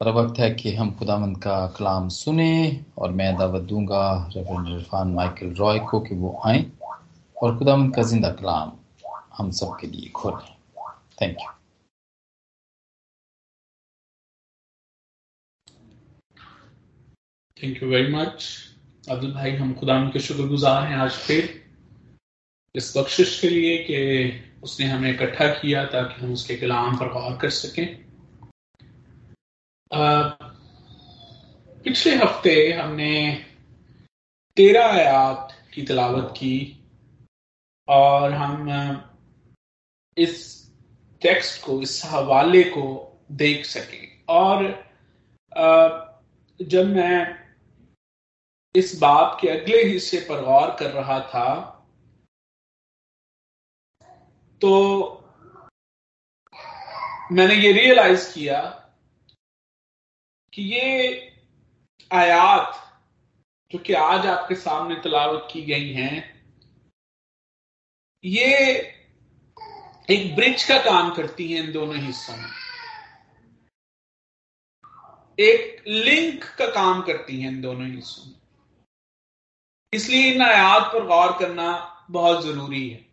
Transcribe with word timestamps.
और 0.00 0.08
वक्त 0.14 0.38
है 0.38 0.50
कि 0.54 0.72
हम 0.74 0.90
खुदावंद 0.94 1.36
का 1.42 1.54
कलाम 1.76 2.08
सुने 2.08 2.50
और 2.98 3.12
मैं 3.12 3.36
दावत 3.36 3.62
दूँगा 3.62 4.02
रेवरेंड 4.36 4.68
इरफान 4.68 5.08
माइकल 5.14 5.50
रॉय 5.54 5.78
को 5.90 6.00
कि 6.00 6.14
वो 6.14 6.30
आए 6.46 6.64
और 7.36 7.56
खुदावंद 7.58 7.94
का 7.94 8.02
ज़िंदा 8.02 8.30
कलाम 8.32 8.72
हम 9.38 9.50
सब 9.50 9.76
के 9.80 9.86
लिए 9.86 10.10
खोलें। 10.10 10.54
Thank 11.22 11.36
you 11.40 11.50
thank 17.56 17.82
you 17.82 17.88
very 17.88 18.12
much 18.14 18.48
Abdul 19.10 19.32
भाई, 19.32 19.56
हम 19.56 19.74
खुदा 19.74 20.00
के 20.10 20.20
शुक्रगुजार 20.20 20.82
हैं 20.86 20.96
आज 20.96 21.10
फिर। 21.10 21.54
इस 22.74 22.96
बख्शिश 22.96 23.40
के 23.40 23.48
लिए 23.50 23.78
कि 23.84 24.60
उसने 24.62 24.86
हमें 24.86 25.10
इकट्ठा 25.10 25.46
किया 25.54 25.84
ताकि 25.84 26.20
हम 26.22 26.32
उसके 26.32 26.56
कलाम 26.56 26.98
पर 26.98 27.12
गौर 27.12 27.36
कर 27.36 27.50
सकें। 27.50 28.07
पिछले 31.84 32.14
हफ़्ते 32.14 32.72
हमने 32.72 33.12
तेरह 34.56 34.86
आयात 34.86 35.52
की 35.74 35.82
तलावत 35.82 36.34
की 36.36 36.56
और 37.88 38.32
हम 38.32 38.68
इस 40.16 40.70
टेक्स्ट 41.22 41.64
को, 41.64 41.80
इस 41.82 42.02
हवाले 42.04 42.62
को 42.64 42.84
देख 43.32 43.64
सके। 43.66 44.06
और 44.28 44.64
जब 46.60 46.86
मैं 46.86 47.48
इस 48.74 48.98
बात 49.00 49.38
के 49.40 49.48
अगले 49.48 49.82
हिस्से 49.82 50.20
पर 50.20 50.44
गौर 50.44 50.76
कर 50.80 50.90
रहा 50.90 51.20
था 51.20 51.74
तो 54.60 54.70
मैंने 57.32 57.54
ये 57.54 57.72
रियलाइज़ 57.72 58.32
किया 58.34 58.77
कि 60.54 60.62
ये 60.62 61.18
आयात 62.12 62.84
जो 63.72 63.78
कि 63.78 63.92
आज 63.92 64.26
आपके 64.26 64.54
सामने 64.54 64.94
तलावत 64.94 65.48
की 65.52 65.62
गई 65.62 65.92
हैं, 65.92 66.44
ये 68.24 68.54
एक 70.10 70.36
ब्रिज 70.36 70.64
का 70.64 70.78
काम 70.78 71.14
करती 71.14 71.52
है 71.52 71.64
इन 71.64 71.72
दोनों 71.72 71.96
हिस्सों 71.96 72.36
में। 72.36 72.50
एक 75.38 75.84
लिंक 75.88 76.44
का 76.44 76.66
काम 76.66 77.02
करती 77.02 77.40
है 77.40 77.48
इन 77.48 77.60
दोनों 77.60 77.90
हिस्सों 77.90 78.30
में। 78.30 78.40
इसलिए 79.92 80.32
इन 80.32 80.42
आयात 80.42 80.82
पर 80.82 81.06
गौर 81.06 81.38
करना 81.38 81.68
बहुत 82.10 82.44
ज़रूरी 82.44 82.90
है। 82.90 83.06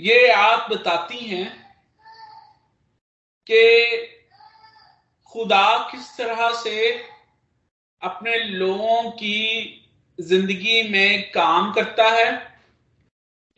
ये 0.00 0.28
आयात 0.28 0.70
बताती 0.70 1.18
हैं 1.18 1.66
कि 3.50 3.62
खुदा 5.36 5.88
किस 5.90 6.16
तरह 6.16 6.50
से 6.52 7.04
अपने 8.02 8.38
लोगों 8.38 9.10
की 9.10 9.38
ज़िंदगी 10.20 10.90
में 10.90 11.30
काम 11.30 11.72
करता 11.72 12.04
है 12.04 12.56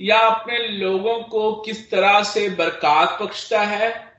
या 0.00 0.18
अपने 0.18 0.58
लोगों 0.58 1.22
को 1.22 1.54
किस 1.54 1.90
तरह 1.90 2.22
से 2.22 2.48
बरकत 2.50 3.22
बख्शता 3.22 3.60
है 3.60 4.18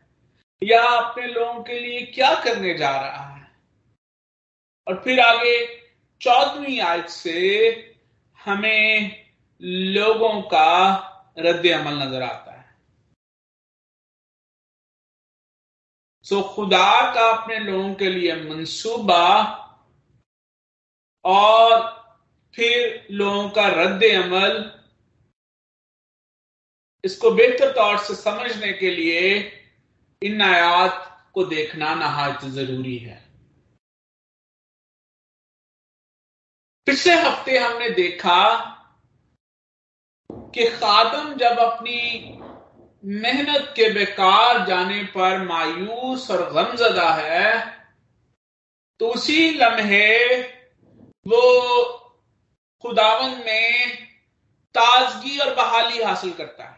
या 0.64 0.84
अपने 0.84 1.28
लोगों 1.28 1.64
के 1.64 1.80
लिए 1.80 2.02
क्या 2.02 2.36
करने 2.36 2.74
जा 2.74 2.92
रहा 2.92 3.36
है? 3.36 3.52
और 4.88 5.02
फिर 5.04 5.20
आगे 5.20 5.66
चौदहवीं 6.22 6.80
आयत 6.80 7.10
से 7.10 7.40
हमें 8.46 9.26
लोगों 9.62 10.42
का 10.42 10.96
रद्द 11.40 11.68
अमल 11.68 12.04
नज़र 12.04 12.24
आता 12.24 12.49
सो 16.30 16.42
खुदा 16.56 17.14
का 17.14 17.30
अपने 17.32 17.60
लोगों 17.60 17.94
के 17.96 18.10
लिए 18.10 18.36
मंसूबा 18.36 19.26
और 21.26 21.72
फिर 22.54 23.08
लोगों 23.12 23.50
का 23.50 23.68
रद्द 23.68 24.04
अमल, 24.06 24.58
इसको 27.04 27.32
बेहतर 27.32 27.72
तौर 27.74 27.98
से 27.98 28.16
समझने 28.16 28.72
के 28.74 28.90
लिए 28.92 29.22
इन 30.22 30.42
आयात 30.42 31.06
को 31.34 31.46
देखना 31.46 31.94
नहायत 31.96 32.46
ज़रूरी 32.52 32.98
है। 32.98 33.18
पिछले 36.88 37.14
हफ़्ते 37.14 37.58
हमने 37.58 37.90
देखा 37.96 38.42
कि 40.54 40.70
खादम 40.72 41.34
जब 41.38 41.60
अपनी 41.60 42.00
मेहनत 43.04 43.74
के 43.76 43.90
बेकार 43.94 44.66
जाने 44.68 45.04
पर 45.16 45.44
मायूस 45.44 46.30
और 46.32 46.42
गमजदा 46.54 47.10
है 47.14 47.52
तो 49.00 49.10
उसी 49.14 49.50
लम्हे 49.52 50.38
वो 51.26 51.42
खुदावन 52.84 53.38
में 53.46 53.96
ताजगी 54.76 55.38
और 55.40 55.54
बहाली 55.56 56.02
हासिल 56.04 56.34
करता 56.34 56.64
है। 56.64 56.78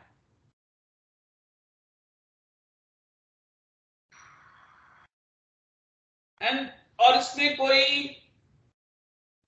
एंड 6.42 6.70
और 7.00 7.18
इसमें 7.18 7.56
कोई 7.58 7.84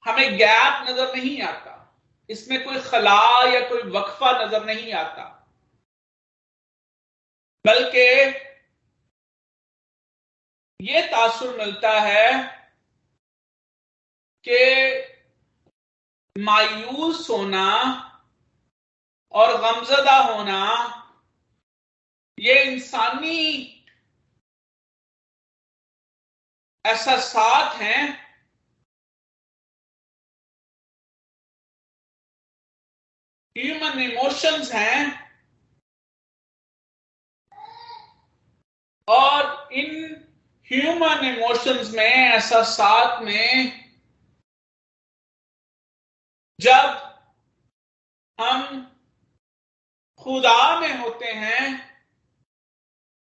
हमें 0.06 0.38
गैप 0.38 0.90
नज़र 0.90 1.16
नहीं 1.16 1.42
आता, 1.44 1.72
इसमें 2.30 2.64
कोई 2.64 2.80
खला 2.82 3.22
या 3.50 3.60
कोई 3.70 3.82
वक्फा 3.92 4.32
नज़र 4.44 4.66
नहीं 4.66 4.92
आता। 4.96 5.30
बल्कि 7.66 8.08
ये 10.80 11.02
तासुर 11.08 11.58
मिलता 11.58 11.92
है 12.02 12.32
कि 14.48 14.60
मायूस 16.36 17.30
होना 17.30 17.70
और 19.34 19.58
गमजदा 19.62 20.18
होना, 20.24 20.60
ये 22.40 22.64
इंसानी 22.64 23.70
ऐसा 26.86 27.18
साथ 27.22 27.76
है 27.76 27.98
ह्यूमन 33.56 34.00
इमोशंस 34.02 34.72
हैं। 34.72 35.23
और 39.08 39.70
इन 39.74 39.90
ह्यूमन 40.68 41.26
इमोशंस 41.26 41.94
में, 41.94 42.04
ऐसा 42.04 42.62
साथ 42.64 43.22
में, 43.22 43.80
जब 46.60 47.02
हम 48.40 48.82
खुदा 50.22 50.80
में 50.80 50.98
होते 50.98 51.32
हैं, 51.34 51.94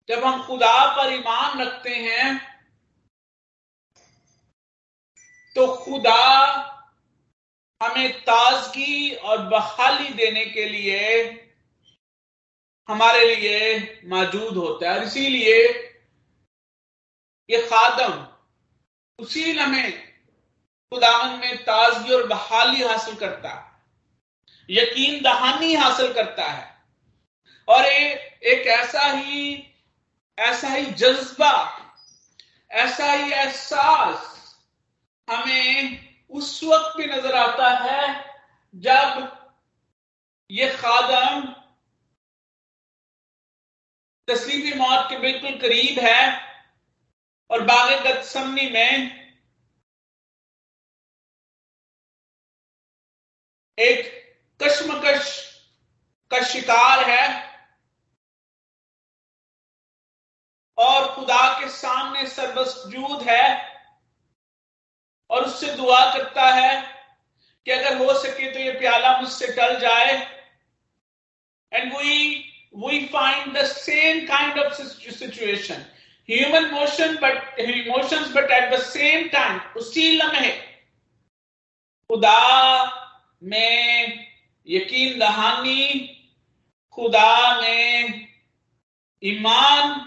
जब 0.09 0.23
हम 0.23 0.43
खुदा 0.43 0.75
पर 0.95 1.13
ईमान 1.13 1.61
रखते 1.61 1.95
हैं 1.95 2.49
तो 5.55 5.67
खुदा 5.75 6.15
हमें 7.81 8.21
ताजगी 8.21 9.15
और 9.15 9.41
बहाली 9.49 10.09
देने 10.13 10.45
के 10.45 10.65
लिए 10.65 11.38
हमारे 12.89 13.35
लिए 13.35 14.01
मौजूद 14.05 14.57
होता 14.57 14.91
है 14.91 14.97
और 14.97 15.03
इसीलिए 15.03 15.57
ये 17.49 17.61
खादम 17.67 18.27
उसी 19.19 19.53
लम्हे 19.53 19.91
खुदावन 20.91 21.39
में 21.39 21.57
ताजगी 21.57 22.13
और 22.13 22.27
बहाली 22.27 22.83
हासिल 22.83 23.15
करता 23.15 23.49
है। 23.49 23.67
यकीन 24.69 25.21
दहानी 25.21 25.73
हासिल 25.73 26.13
करता 26.13 26.45
है। 26.45 26.83
और 27.67 27.85
ये 27.85 28.09
एक 28.43 28.67
ऐसा 28.67 29.01
ही 29.01 29.65
ऐसा 30.37 30.67
ही 30.67 30.85
जज्बा, 30.85 31.53
ऐसा 32.71 33.11
ही 33.11 33.31
एहसास 33.31 34.55
हमें 35.27 35.99
उस 36.29 36.63
वक्त 36.63 36.97
भी 36.97 37.05
नज़र 37.05 37.35
आता 37.35 37.69
है 37.69 38.25
जब 38.75 39.37
ये 40.51 40.69
खादम 40.75 41.55
तस्लीमी 44.29 44.73
मौत 44.77 45.09
के 45.09 45.17
बिल्कुल 45.17 45.59
करीब 45.59 45.99
है 45.99 46.21
और 47.49 47.61
बाग 47.65 47.91
गतसमनी 48.05 48.69
में 48.69 49.19
एक 53.77 54.07
कश्मकश 54.59 55.27
का 56.31 56.41
शिकार 56.43 57.03
है 57.09 57.27
और 60.77 61.07
खुदा 61.15 61.47
के 61.59 61.69
सामने 61.69 62.27
सर्वस्जूद 62.27 63.21
है 63.29 63.47
और 65.29 65.45
उससे 65.45 65.71
दुआ 65.75 65.99
करता 66.13 66.45
है 66.51 66.81
कि 67.65 67.71
अगर 67.71 67.97
हो 67.97 68.13
सके 68.19 68.51
तो 68.53 68.59
ये 68.59 68.71
प्याला 68.79 69.19
मुझसे 69.21 69.47
टल 69.55 69.79
जाए। 69.79 70.13
And 71.71 71.93
we 71.93 72.45
find 73.19 73.55
the 73.55 73.65
same 73.69 74.27
kind 74.27 74.57
of 74.57 74.73
situation. 75.21 75.79
Human 76.31 76.65
motion 76.73 77.15
but 77.15 77.59
emotions 77.59 78.33
but 78.35 78.51
at 78.51 78.73
the 78.73 78.79
same 78.79 79.27
time 79.27 79.59
उसी 79.59 80.11
लम्हे। 80.11 80.51
खुदा 82.09 82.41
में 83.43 84.27
यकीन, 84.67 85.19
दहानी। 85.19 86.15
खुदा 86.91 87.61
में 87.61 88.27
ईमान। 89.23 89.99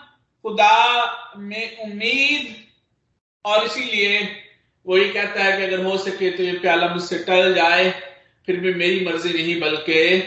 खुदा 0.42 1.32
में 1.36 1.78
उम्मीद। 1.78 2.66
और 3.44 3.66
इसीलिए 3.66 4.42
वो 4.86 4.98
ये 4.98 5.12
कहता 5.12 5.44
है 5.44 5.56
कि 5.56 5.62
अगर 5.62 5.84
हो 5.84 5.98
सके 5.98 6.30
तो 6.30 6.42
ये 6.42 6.58
प्याला 6.58 6.88
मुझसे 6.88 7.18
टल 7.18 7.54
जाए, 7.54 7.90
फिर 8.46 8.60
भी 8.60 8.74
मेरी 8.74 9.04
मर्ज़ी 9.04 9.32
नहीं, 9.32 9.60
बल्कि 9.60 10.20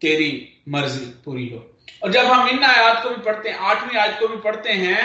तेरी 0.00 0.62
मर्ज़ी 0.68 1.06
पूरी 1.06 1.48
हो। 1.48 1.71
और 2.02 2.12
जब 2.12 2.26
हम 2.26 2.48
इन 2.48 2.64
आयात 2.64 3.02
को 3.02 3.10
भी 3.10 3.22
पढ़ते 3.22 3.48
हैं, 3.48 3.58
आठवीं 3.58 3.98
आयत 3.98 4.18
को 4.20 4.28
भी 4.28 4.36
पढ़ते 4.40 4.72
हैं, 4.72 5.02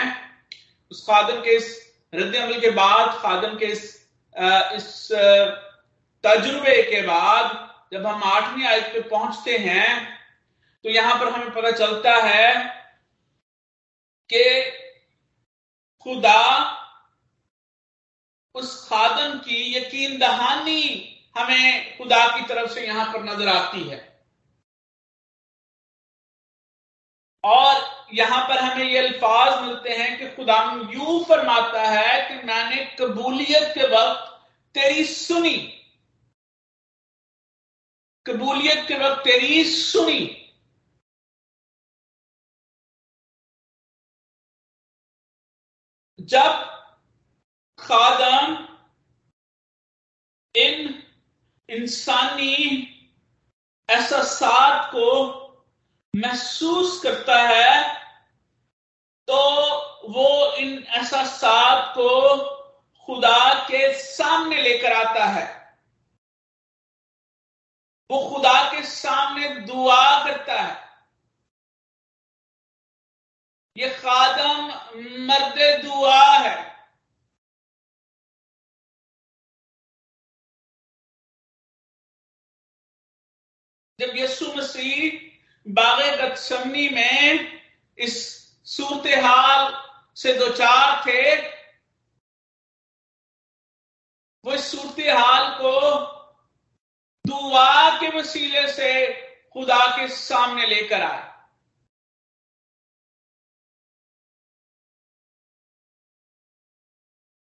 उस 0.90 1.04
खादम 1.06 1.40
के 1.42 1.56
इस 1.56 1.76
रद्द 2.12 2.36
अमल 2.36 2.60
के 2.60 2.70
बाद 2.70 3.18
खादम 3.22 3.56
के 3.58 3.66
इस 3.66 3.96
इस 4.74 5.08
तजुर्बे 6.24 6.82
के 6.82 7.00
बाद 7.02 7.66
जब 7.92 8.06
हम 8.06 8.22
आठवीं 8.24 8.66
आयत 8.66 8.84
पे 8.92 9.00
पहुँचते 9.08 9.56
हैं 9.58 10.06
तो 10.84 10.90
यहाँ 10.90 11.14
पर 11.20 11.28
हमें 11.28 11.50
पता 11.52 11.70
चलता 11.70 12.14
है 12.16 12.54
कि 14.30 14.44
खुदा 16.06 16.42
उस 18.54 18.88
खादम 18.88 19.38
की 19.38 19.76
यकीन 19.76 20.18
दहानी 20.18 20.82
हमें 21.36 21.98
खुदा 21.98 22.26
की 22.28 22.44
तरफ़ 22.44 22.70
से 22.72 22.86
यहाँ 22.86 23.12
पर 23.12 23.24
नज़र 23.24 23.48
आती 23.48 23.82
है। 23.88 24.07
और 27.48 28.06
यहाँ 28.14 28.48
पर 28.48 28.58
हमें 28.58 28.84
ये 28.84 28.98
अल्फाज 28.98 29.62
मिलते 29.62 29.90
हैं 29.90 30.18
कि 30.18 30.36
खुदा 30.36 30.56
यू 30.94 31.24
फरमाता 31.28 31.82
है 31.82 32.14
कि 32.28 32.46
मैंने 32.46 32.84
कबूलियत 33.00 33.74
के 33.74 33.86
वक्त 33.86 34.24
तेरी 34.74 35.04
सुनी। 35.04 35.56
कबूलियत 38.26 38.88
के 38.88 38.98
वक्त 38.98 39.24
तेरी 39.24 39.64
सुनी। 39.64 40.34
जब 46.20 46.64
खादम 47.78 48.64
इन 50.54 51.02
इंसानी 51.68 52.54
एहसास 53.88 54.90
को 54.90 55.47
महसूस 56.16 57.02
करता 57.02 57.42
है 57.42 57.98
तो 59.28 59.38
वो 60.08 60.52
इन 60.52 60.78
एहसास 60.88 61.42
को 61.94 62.38
खुदा 63.06 63.54
के 63.68 63.94
सामने 63.98 64.62
लेकर 64.62 64.92
आता 64.92 65.24
है। 65.24 65.58
वो 68.10 68.18
खुदा 68.30 68.72
के 68.72 68.82
सामने 68.82 69.48
दुआ 69.48 70.24
करता 70.24 70.60
है। 70.62 70.88
ये 73.76 73.90
खादम 73.90 74.66
मर्द 75.26 75.84
दुआ 75.84 76.24
है। 76.38 76.68
जब 84.00 84.16
यीशु 84.16 84.52
मसीह 84.56 85.27
बागे 85.68 86.16
गतसमनी 86.16 86.88
में 86.88 87.62
इस 87.98 88.14
सूरत 88.64 89.06
हाल 89.24 89.72
से 90.16 90.32
दो 90.34 90.48
चार 90.56 91.02
थे। 91.06 91.36
वो 94.44 94.54
इस 94.54 94.70
सूरत 94.72 95.00
हाल 95.00 95.54
को 95.54 95.72
दुआ 97.26 98.00
के 98.00 98.18
वसीले 98.18 98.72
से 98.72 98.92
खुदा 99.52 99.86
के 99.96 100.08
सामने 100.08 100.66
लेकर 100.66 101.02
आए। 101.02 101.26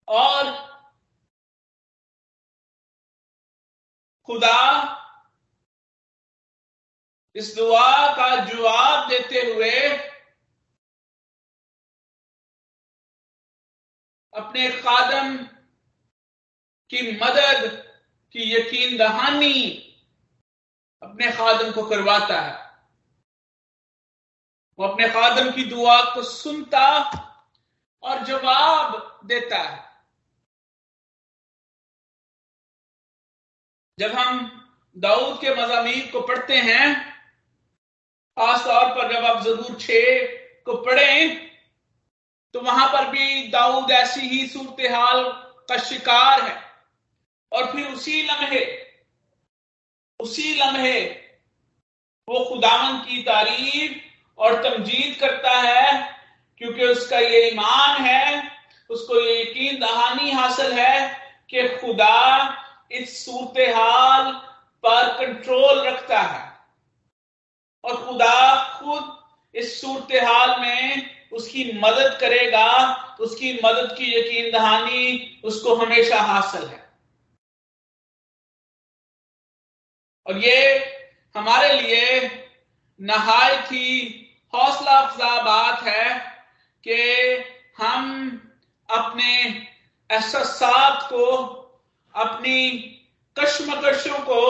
और 0.09 0.53
खुदा 4.27 4.61
इस 7.37 7.55
दुआ 7.55 8.17
का 8.17 8.45
जवाब 8.45 9.09
देते 9.09 9.53
हुए 9.53 9.89
अपने 14.35 14.83
खादम 14.83 15.37
की 16.91 17.13
मदद, 17.13 17.85
की 18.33 18.55
यकीन 18.55 18.97
दहानी 18.99 19.81
अपने 21.03 21.31
खादम 21.33 21.73
को 21.73 21.83
करवाता 21.83 22.41
है। 22.41 22.65
वो 24.79 24.87
अपने 24.87 25.09
खादम 25.09 25.51
की 25.53 25.65
दुआ 25.65 26.15
को 26.15 26.23
सुनता 26.23 26.87
और 28.03 28.25
जवाब 28.25 29.21
देता 29.25 29.59
है। 29.59 29.95
जब 33.99 34.13
हम 34.13 34.61
दाऊद 34.97 35.41
के 35.41 35.51
मजामी 35.55 36.01
को 36.01 36.21
पढ़ते 36.21 36.57
हैं 36.57 37.14
खासतौर 38.37 38.87
पर 38.95 39.13
जब 39.13 39.25
आप 39.25 39.43
ज़रूर 39.45 39.77
छे 39.81 40.23
को 40.67 40.75
पढ़ें 40.83 41.37
तो 42.55 42.61
वहाँ 42.61 42.87
पर 42.89 43.09
भी 43.11 43.49
दाऊद 43.51 43.91
ऐसी 43.91 44.21
ही 44.21 44.47
सूरत 44.49 44.91
हाल 44.93 45.23
का 45.69 45.77
शिकार 45.81 46.41
है। 46.43 46.57
और 47.53 47.71
फिर 47.73 47.87
उसी 47.87 48.23
लम्हे 48.23 48.65
उसी 50.21 50.55
लम्हे 50.55 51.01
वो 52.29 52.45
खुदावन 52.45 52.99
की 52.99 53.23
तारीफ़ 53.23 53.93
और 54.39 54.63
तमजीद 54.63 55.17
करता 55.21 55.53
है, 55.53 56.03
क्योंकि 56.61 56.85
उसका 56.85 57.19
ये 57.19 57.49
ईमान 57.49 58.03
है, 58.03 58.51
उसको 58.91 59.21
ये 59.21 59.41
यकीन 59.43 59.81
दहानी 59.81 60.31
हासिल 60.31 60.73
है 60.73 61.09
कि 61.51 61.69
खुदा 61.79 62.57
इस 62.93 63.25
सूरत 63.25 63.75
हाल 63.77 64.33
पर 64.85 65.13
कंट्रोल 65.17 65.87
रखता 65.87 66.21
है। 66.21 66.53
और 67.85 68.07
खुदा 68.07 68.65
खुद 68.79 69.25
इस 69.55 69.81
सूरत 69.81 70.25
हाल 70.25 70.61
में 70.61 71.15
उसकी 71.33 71.73
मदद 71.79 72.19
करेगा, 72.21 72.95
उसकी 73.21 73.61
मदद 73.65 73.95
की 73.99 74.19
यकीन 74.19 74.53
दहानी 74.53 75.41
उसको 75.45 75.75
हमेशा 75.75 76.21
हासिल 76.21 76.69
है। 76.69 76.93
और 80.27 80.39
ये 80.39 80.77
हमारे 81.37 81.81
लिए 81.81 82.21
नहायत 83.01 83.73
ही 83.73 84.21
हौसला 84.55 84.99
अफजा 84.99 85.43
बात 85.43 85.83
है 85.83 86.19
कि 86.87 86.95
हम 87.83 88.31
अपने 88.91 89.45
एहसास 90.11 91.09
को, 91.09 91.27
अपनी 92.15 92.79
कश्मकशों 93.39 94.19
को, 94.19 94.43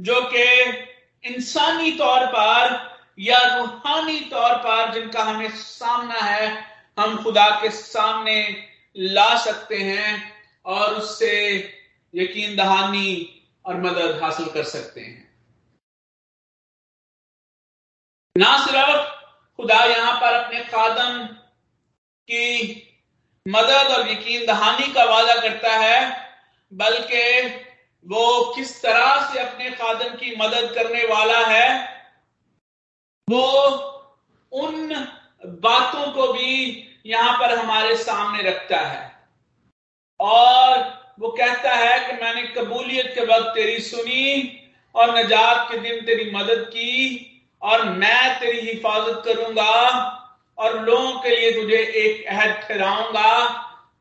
जो 0.00 0.20
कि 0.20 0.93
इंसानी 1.24 1.90
तौर 1.92 2.26
पर 2.26 2.92
या 3.18 3.38
रूहानी 3.56 4.20
तौर 4.20 4.54
पर 4.56 4.92
जिनका 4.94 5.22
हमें 5.22 5.50
सामना 5.50 6.20
है, 6.20 6.64
हम 6.98 7.22
खुदा 7.22 7.48
के 7.62 7.70
सामने 7.70 8.36
ला 8.96 9.36
सकते 9.36 9.76
हैं 9.76 10.32
और 10.64 10.94
उससे 10.94 11.32
यकीन 12.14 12.56
दहानी 12.56 13.42
और 13.64 13.80
मदद 13.80 14.22
हासिल 14.22 14.46
कर 14.46 14.64
सकते 14.64 15.00
हैं। 15.00 15.22
ना 18.36 18.56
सिर्फ़ 18.64 19.10
खुदा 19.58 19.84
यहाँ 19.84 20.20
पर 20.20 20.34
अपने 20.34 20.60
खादम 20.64 21.26
की 22.28 22.80
मदद 23.46 23.92
और 23.92 24.10
यकीन 24.10 24.46
दहानी 24.46 24.92
का 24.92 25.04
वादा 25.04 25.34
करता 25.40 25.72
है, 25.76 25.98
बल्कि 26.72 27.20
वो 28.06 28.52
किस 28.54 28.80
तरह 28.82 29.32
से 29.32 29.38
अपने 29.40 29.70
खादम 29.70 30.14
की 30.16 30.34
मदद 30.36 30.72
करने 30.74 31.04
वाला 31.06 31.38
है, 31.46 31.68
वो 33.28 33.46
उन 34.52 34.94
बातों 35.62 36.10
को 36.12 36.32
भी 36.32 36.52
यहाँ 37.06 37.38
पर 37.38 37.54
हमारे 37.58 37.96
सामने 37.96 38.42
रखता 38.42 38.78
है। 38.78 39.12
और 40.20 40.78
वो 41.20 41.28
कहता 41.30 41.74
है 41.74 41.98
कि 42.06 42.12
मैंने 42.22 42.42
कबूलियत 42.54 43.12
के 43.14 43.24
वक्त 43.24 43.54
तेरी 43.54 43.78
सुनी 43.82 44.60
और 44.94 45.16
नजात 45.16 45.70
के 45.70 45.78
दिन 45.78 46.04
तेरी 46.06 46.30
मदद 46.30 46.64
की 46.68 47.30
और 47.62 47.84
मैं 47.84 48.38
तेरी 48.40 48.60
हिफाजत 48.60 49.22
करूँगा 49.26 49.72
और 50.58 50.80
लोगों 50.84 51.12
के 51.20 51.36
लिए 51.36 51.50
तुझे 51.52 51.76
एक 51.76 52.26
अहद 52.26 52.50
ठहराऊँगा 52.62 53.32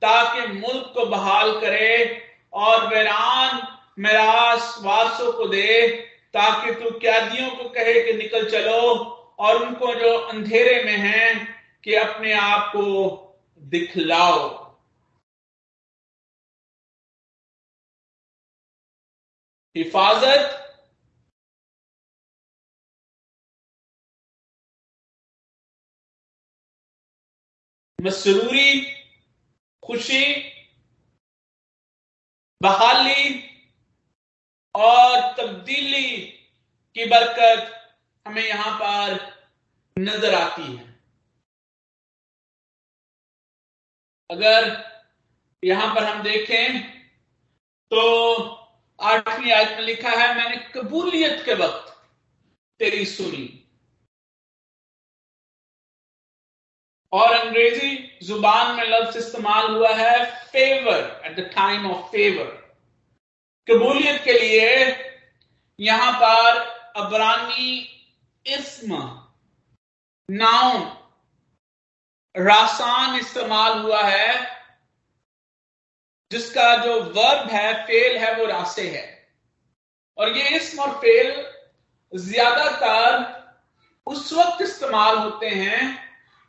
ताकि 0.02 0.48
मुल्क 0.50 0.92
को 0.96 1.06
बहाल 1.06 1.52
करे 1.62 1.96
और 2.54 2.88
वैरान 2.88 3.62
मेरास 4.00 4.76
वारसों 4.80 5.34
को 5.34 5.48
दे 5.48 5.90
ताकि 6.34 6.72
तू 6.72 7.00
कैदियों 7.00 7.50
को 7.52 7.70
कहे 7.70 8.04
कि 8.06 8.14
निकल 8.14 8.50
चलो, 8.52 8.80
और 9.40 9.68
उनको 9.68 9.96
जो 9.96 10.18
अंधेरे 10.18 10.84
में 10.84 10.98
हैं, 10.98 11.54
कि 11.84 11.94
अपने 11.96 12.34
आप 12.34 12.70
को 12.76 12.84
दिखलाओ। 13.58 14.64
हिफाजत? 19.78 20.60
मसरूरी? 28.02 28.92
खुशी? 29.86 30.36
बहाली? 32.62 33.53
और 34.76 35.22
तब्दीली 35.38 36.10
की 36.96 37.06
बरकत 37.06 37.72
हमें 38.26 38.44
यहाँ 38.44 38.78
पर 38.80 39.20
नज़र 39.98 40.34
आती 40.36 40.64
है। 40.64 40.92
अगर 44.30 44.72
यहाँ 45.64 45.94
पर 45.96 46.04
हम 46.04 46.22
देखें 46.24 46.80
तो 47.92 48.02
आठवीं 49.00 49.52
आयत 49.52 49.78
में 49.78 49.86
लिखा 49.86 50.10
है, 50.12 50.36
मैंने 50.36 50.58
कबूलियत 50.74 51.44
के 51.46 51.54
वक्त 51.56 51.92
तेरी 52.80 53.06
सुनी। 53.08 53.48
और 57.14 57.34
अंग्रेज़ी 57.34 57.96
ज़ुबान 58.24 58.76
में 58.76 58.84
लफ्ज 58.86 59.18
इस्तेमाल 59.18 59.70
हुआ 59.72 59.94
है 59.96 60.24
favour 60.52 61.22
at 61.26 61.36
the 61.36 61.50
time 61.56 61.92
of 61.92 62.12
favour 62.12 62.63
कबूलियत 63.68 64.22
के 64.24 64.34
लिए 64.34 64.70
यहाँ 65.80 66.12
पर 66.14 66.58
अबरानी 67.02 67.78
इस्म, 68.46 68.96
नाउन, 70.30 70.82
रासान 72.36 73.16
इस्तेमाल 73.20 73.80
हुआ 73.80 74.02
है, 74.04 74.34
जिसका 76.32 76.76
जो 76.78 77.00
वर्ब 77.00 77.50
है, 77.50 77.74
फेल 77.88 78.18
है, 78.18 78.36
वो 78.38 78.46
रासे 78.46 78.90
है। 78.90 79.12
और 80.18 80.38
ये 80.38 80.56
इस्म 80.58 80.82
और 80.82 80.92
फेल 81.02 81.32
ज़्यादातर 82.14 83.32
उस 84.08 84.32
वक्त 84.34 84.62
इस्तेमाल 84.62 85.18
होते 85.18 85.50
हैं 85.50 85.82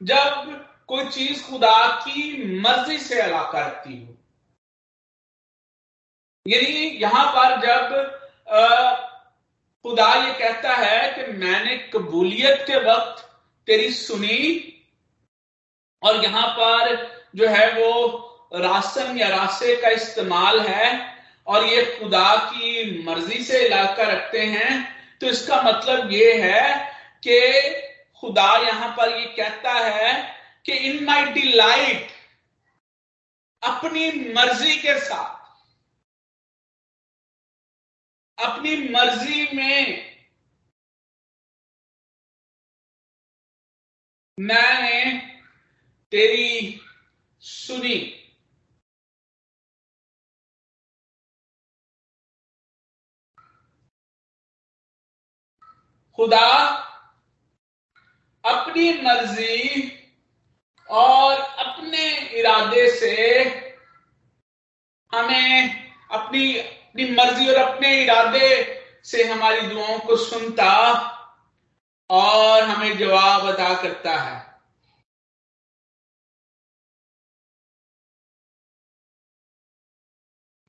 जब 0.01 0.51
कोई 0.89 1.05
चीज़ 1.09 1.45
खुदा 1.45 1.87
की 1.99 2.61
मर्ज़ी 2.61 2.99
से 2.99 3.21
अलाका 3.21 3.67
रखती 3.67 3.97
हो। 4.03 4.14
यानी 6.47 6.99
यहाँ 7.01 7.25
पर 7.35 7.61
जब 7.61 7.85
खुदा 9.85 10.13
ये 10.17 10.33
कहता 10.35 10.75
है 10.75 11.11
कि 11.13 11.33
मैंने 11.35 11.77
कबूलियत 11.93 12.65
के 12.67 12.77
वक्त 12.85 13.23
तेरी 13.69 13.91
सुनी, 13.93 14.41
और 16.03 16.25
यहाँ 16.25 16.47
पर 16.59 16.97
जो 17.37 17.49
है 17.49 17.71
वो 17.73 17.91
रासन 18.55 19.19
या 19.19 19.29
रास्ते 19.29 19.77
का 19.83 19.89
इस्तेमाल 19.91 20.61
है, 20.61 21.15
और 21.47 21.65
ये 21.65 21.85
खुदा 21.99 22.35
की 22.47 23.05
मर्ज़ी 23.05 23.43
से 23.45 23.65
इलाका 23.67 24.11
रखते 24.13 24.41
हैं 24.47 24.73
तो 25.21 25.27
इसका 25.27 25.61
मतलब 25.63 26.13
ये 26.13 26.33
है 26.43 26.75
कि 27.23 27.41
खुदा 28.23 28.57
यहाँ 28.59 28.91
पर 28.97 29.17
ये 29.19 29.25
कहता 29.37 29.73
है 29.73 30.13
कि 30.67 30.73
इन 30.73 31.05
माई 31.05 31.25
डिलाइट 31.33 32.09
अपनी 33.63 34.11
मर्ज़ी 34.35 34.75
के 34.77 34.99
साथ 35.01 35.44
अपनी 38.39 38.77
मर्ज़ी 38.91 39.47
में 39.57 40.15
मैंने 44.39 45.01
तेरी 46.13 46.81
सुनी। 47.43 47.99
खुदा 56.19 56.49
अपनी 58.45 58.93
मर्ज़ी 59.03 59.91
और 60.89 61.41
अपने 61.65 62.05
इरादे 62.41 62.89
से 63.01 63.15
हमें 65.13 65.93
अपनी 66.11 66.45
अपनी 66.95 67.11
मर्ज़ी 67.11 67.49
और 67.49 67.57
अपने 67.57 67.89
इरादे 68.03 68.49
से 69.05 69.23
हमारी 69.25 69.61
दुआओं 69.61 69.99
को 69.99 70.17
सुनता 70.17 70.75
और 72.11 72.63
हमें 72.63 72.99
जवाब 72.99 73.47
अदा 73.47 73.73
करता 73.83 74.15
है। 74.17 74.39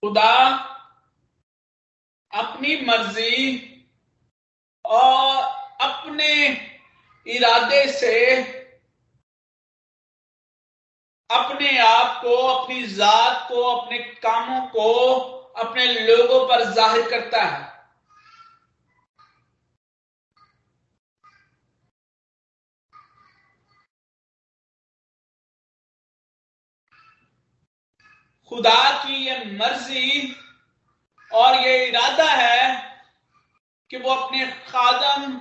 खुदा 0.04 0.34
अपनी 2.34 2.76
मर्ज़ी 2.82 3.38
और 4.86 5.44
अपने 5.82 6.34
इरादे 7.28 7.86
से 7.92 8.16
अपने 11.30 11.78
आप 11.78 12.22
को, 12.22 12.36
अपनी 12.48 12.84
जात 12.88 13.48
को, 13.50 13.64
अपने 13.64 14.00
कामों 14.00 14.68
को 14.68 15.36
अपने 15.56 15.86
लोगों 16.02 16.46
पर 16.48 16.64
ज़ाहिर 16.74 17.10
करता 17.10 17.44
है। 17.44 17.74
खुदा 28.52 28.92
की 29.04 29.16
ये 29.26 29.38
मर्ज़ी 29.52 30.36
और 31.32 31.56
ये 31.56 31.86
इरादा 31.88 32.30
है 32.32 32.84
कि 33.92 33.98
वो 33.98 34.14
अपने 34.14 34.46
खादम 34.68 35.34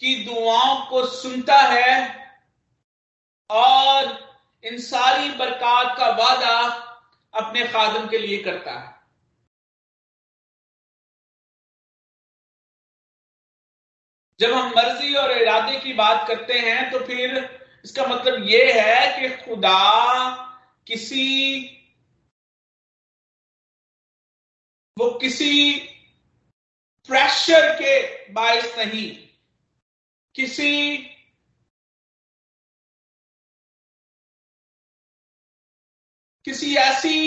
की 0.00 0.14
दुआओं 0.24 0.76
को 0.86 1.04
सुनता 1.06 1.56
है 1.62 1.94
और 3.50 4.12
इन 4.64 4.78
सारी 4.80 5.28
बरकत 5.38 5.94
का 5.98 6.08
वादा 6.16 6.58
अपने 7.34 7.66
खादम 7.68 8.08
के 8.08 8.18
लिए 8.18 8.42
करता 8.42 8.78
है। 8.78 8.95
जब 14.40 14.52
हम 14.52 14.72
मर्ज़ी 14.76 15.14
और 15.14 15.30
इरादे 15.32 15.78
की 15.80 15.92
बात 15.94 16.26
करते 16.28 16.58
हैं 16.60 16.90
तो 16.92 16.98
फिर 17.06 17.36
इसका 17.84 18.06
मतलब 18.06 18.48
यह 18.48 18.82
है 18.82 19.20
कि 19.20 19.28
खुदा 19.44 19.78
किसी, 20.86 21.62
वो 24.96 25.10
किसी 25.20 25.72
प्रेशर 27.08 27.72
के 27.80 27.94
बायस 28.32 28.74
नहीं, 28.78 29.10
किसी 30.34 30.96
किसी 36.46 36.74
ऐसी 36.76 37.18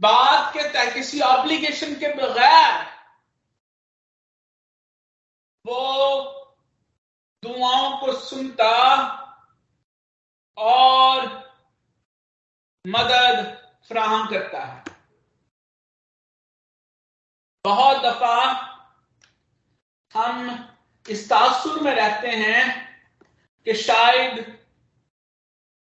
बात 0.00 0.52
के 0.54 0.62
तहत, 0.68 0.92
किसी 0.94 1.20
ऑब्लिगेशन 1.20 1.94
के 1.94 2.12
बगैर 2.14 2.87
वो 5.68 6.22
दुआओं 7.42 7.96
को 7.98 8.12
सुनता 8.20 8.74
और 10.56 11.26
मदद 12.86 13.44
फ्राहम 13.88 14.28
करता 14.28 14.64
है। 14.64 14.84
बहुत 17.64 17.96
दफ़ा 18.02 18.38
हम 20.14 20.68
इस 21.08 21.28
तासुर 21.28 21.80
में 21.80 21.92
रहते 21.94 22.28
हैं 22.28 22.62
कि 23.66 23.74
शायद 23.74 24.38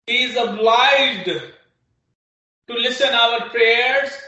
is 0.09 0.39
obliged 0.39 1.29
to 2.69 2.73
listen 2.73 3.15
our 3.15 3.49
prayers 3.49 4.19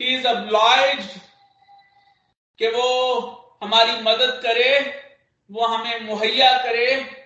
is 0.00 0.26
obliged 0.26 1.18
कि 2.58 2.68
वो 2.68 2.88
हमारी 3.62 4.02
मदद 4.02 4.40
करे, 4.42 5.02
वो 5.50 5.66
हमें 5.66 6.00
मुहैया 6.00 6.58
करे। 6.58 7.16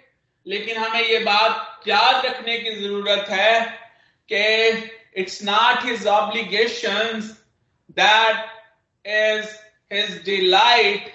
लेकिन 0.46 0.76
हमें 0.76 1.08
ये 1.08 1.18
बात 1.18 1.88
याद 1.88 2.26
रखने 2.26 2.58
की 2.58 2.74
ज़रूरत 2.74 3.26
है 3.28 3.60
कि 4.32 4.68
it's 5.16 5.42
not 5.42 5.84
his 5.84 6.06
obligation 6.06 7.20
that 7.90 8.36
is 9.06 9.48
his 9.92 10.24
delight 10.24 11.14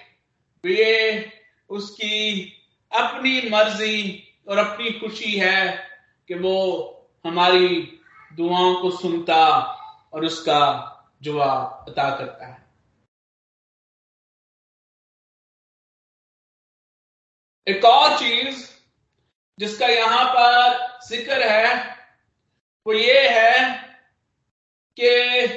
ये 0.66 1.32
उसकी 1.70 2.42
अपनी 2.92 3.50
मर्ज़ी 3.50 4.28
और 4.48 4.58
अपनी 4.58 4.92
खुशी 4.92 5.32
है 5.32 5.90
कि 6.28 6.34
वो 6.34 6.56
हमारी 7.26 8.00
दुआओं 8.34 8.76
को 8.76 8.92
सुनता 8.92 9.46
और 10.14 10.26
उसका 10.26 10.62
जवाब 11.24 11.86
अता 11.90 12.10
करता 12.18 12.48
है। 12.48 12.69
एक 17.68 17.86
और 17.86 18.18
चीज़ 18.20 18.68
जिसका 19.60 19.88
यहाँ 19.88 20.26
पर 20.36 20.78
ज़िक्र 21.08 21.48
है, 21.50 21.98
वो 22.86 22.94
ये 22.94 23.28
है 23.30 23.74
कि 24.98 25.48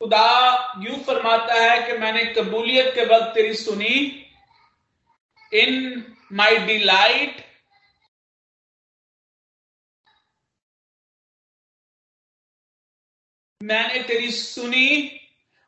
खुदा 0.00 0.74
यूँ 0.80 0.96
फरमाता 1.04 1.54
है 1.54 1.80
कि 1.86 1.98
मैंने 1.98 2.24
कबूलियत 2.34 2.92
के 2.94 3.04
वक्त 3.06 3.34
तेरी 3.34 3.54
सुनी। 3.54 3.94
इन 5.52 6.04
माई 6.32 6.56
डिलाइट 6.66 7.44
मैंने 13.60 14.02
तेरी 14.02 14.30
सुनी। 14.32 15.20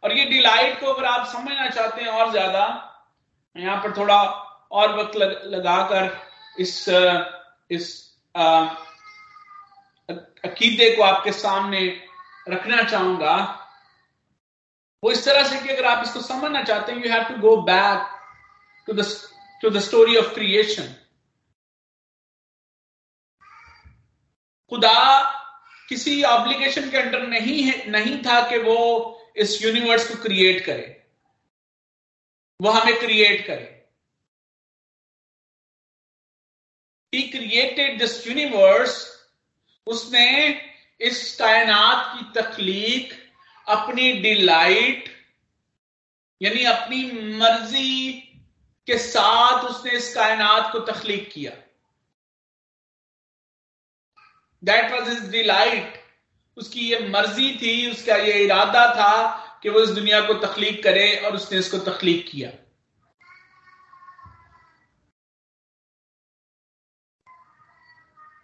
और 0.02 0.12
ये 0.16 0.24
डिलाइट 0.26 0.78
को 0.80 0.86
अगर 0.86 1.04
आप 1.06 1.26
समझना 1.28 1.68
चाहते 1.70 2.02
हैं 2.02 2.08
और 2.10 2.30
ज़्यादा 2.30 2.66
यहाँ 3.56 3.76
पर 3.82 3.96
थोड़ा 3.96 4.20
और 4.70 4.96
वक्त 4.98 5.16
लग, 5.16 5.42
लगाकर 5.44 6.10
इस 6.58 6.88
इस 7.70 7.86
अकीदे 10.44 10.90
को 10.96 11.02
आपके 11.02 11.32
सामने 11.32 11.80
रखना 12.48 12.82
चाहूँगा। 12.82 13.34
वो 15.02 15.10
इस 15.12 15.24
तरह 15.24 15.48
से 15.48 15.58
कि 15.60 15.68
अगर 15.72 15.84
आप 15.86 16.04
इसको 16.04 16.20
समझना 16.20 16.62
चाहते 16.62 16.92
हैं 16.92 17.04
you 17.04 17.12
have 17.12 17.24
to 17.24 17.34
go 17.40 17.56
back 17.62 18.06
to 18.86 18.92
the 18.92 19.06
to 19.62 19.70
the 19.70 19.80
story 19.80 20.16
of 20.16 20.34
creation 20.34 20.94
खुदा 24.72 24.98
किसी 25.88 26.22
ऑब्लिगेशन 26.24 26.90
के 26.90 26.96
अंडर 26.96 27.26
नहीं 27.26 27.62
है 27.62 27.90
नहीं 27.90 28.16
था 28.24 28.40
कि 28.48 28.58
वो 28.58 28.76
इस 29.36 29.62
यूनिवर्स 29.62 30.08
को 30.08 30.22
क्रिएट 30.22 30.64
करे। 30.66 30.94
वो 32.60 32.70
हमें 32.70 32.98
क्रिएट 33.00 33.46
करे। 33.46 33.77
ही 37.12 37.22
क्रिएटेड 37.28 37.98
दिस 37.98 38.26
यूनिवर्स 38.26 38.96
उसने 39.86 40.28
इस 41.00 41.36
कायनात 41.36 42.12
की 42.14 42.40
तखलीक, 42.40 43.12
अपनी 43.66 44.12
डिलाइट 44.12 45.08
यानी 46.40 46.64
अपनी 46.64 47.04
मर्ज़ी 47.38 48.12
के 48.86 48.98
साथ 48.98 49.64
उसने 49.64 49.92
इस 49.92 50.14
कायनात 50.14 50.70
को 50.72 50.78
तखलीक 50.92 51.30
किया। 51.32 51.52
दैट 54.62 54.92
वॉज़ 54.92 55.10
इज़ 55.12 55.30
डिलाइट 55.30 55.96
उसकी 56.56 56.88
ये 56.90 56.98
मर्ज़ी 57.08 57.50
थी, 57.56 57.90
उसका 57.90 58.16
ये 58.16 58.32
इरादा 58.44 58.86
था 58.94 59.14
कि 59.62 59.68
वो 59.68 59.80
इस 59.80 59.90
दुनिया 59.90 60.20
को 60.20 60.34
तखलीक 60.46 60.82
करे 60.82 61.14
और 61.16 61.36
उसने 61.36 61.58
इसको 61.58 61.78
तखलीक 61.90 62.26
किया। 62.30 62.50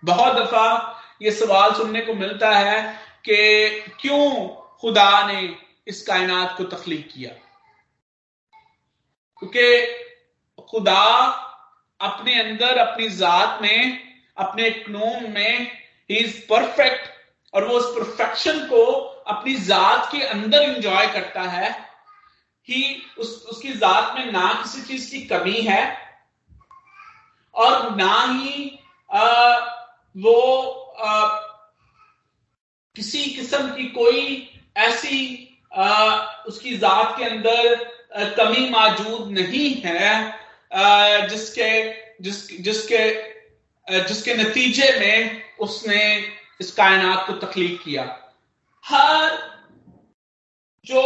बहुत 0.04 0.34
दफ़ा 0.34 1.00
ये 1.22 1.30
सवाल 1.30 1.74
सुनने 1.74 2.00
को 2.00 2.14
मिलता 2.14 2.50
है 2.50 2.98
कि 3.28 3.68
क्यों 4.00 4.48
खुदा 4.80 5.26
ने 5.26 5.56
इस 5.88 6.06
कायनात 6.06 6.54
को 6.56 6.64
तखलीक 6.64 7.12
किया? 7.14 7.30
क्योंकि 9.38 9.86
खुदा 10.70 11.04
अपने 12.00 12.40
अंदर 12.40 12.78
अपनी 12.78 13.08
जात 13.08 13.62
में 13.62 14.04
अपने 14.38 14.70
कानून 14.70 15.32
में 15.32 15.72
ही 16.10 16.16
इज़ 16.16 16.40
परफेक्ट 16.40 17.10
और 17.54 17.64
वो 17.64 17.74
उस 17.74 17.98
परफेक्शन 17.98 18.66
को 18.66 18.84
अपनी 19.26 19.54
जात 19.54 20.08
के 20.12 20.20
अंदर 20.20 20.62
इंजॉय 20.62 21.06
करता 21.06 21.42
है। 21.42 21.94
ही 22.68 23.02
उस 23.18 23.46
उसकी 23.50 23.72
जात 23.72 24.18
में 24.18 24.32
ना 24.32 24.62
किसी 24.62 24.82
चीज़ 24.82 25.10
की 25.10 25.20
कमी 25.20 25.60
है 25.60 25.98
और 27.54 27.96
ना 27.96 28.22
ही 28.22 28.80
आ, 29.12 29.56
वो 30.16 30.36
आ, 31.00 31.28
किसी 32.96 33.24
किस्म 33.24 33.68
की 33.68 33.84
कोई 33.84 34.50
ऐसी 34.76 35.18
आ, 35.74 36.16
उसकी 36.46 36.76
जात 36.76 37.14
के 37.18 37.24
अंदर 37.24 37.74
कमी 38.36 38.68
मौजूद 38.70 39.30
नहीं 39.30 39.74
है 39.74 40.32
आ, 40.74 41.18
जिसके 41.26 41.70
जिस 42.22 42.60
जिसके 42.60 43.34
जिसके 43.88 44.34
नतीजे 44.34 44.90
में 45.00 45.42
उसने 45.60 46.04
इस 46.60 46.72
कायनात 46.72 47.26
को 47.26 47.32
तकलीफ़ 47.32 47.82
किया। 47.82 48.04
हर 48.84 49.32
जो 50.86 51.02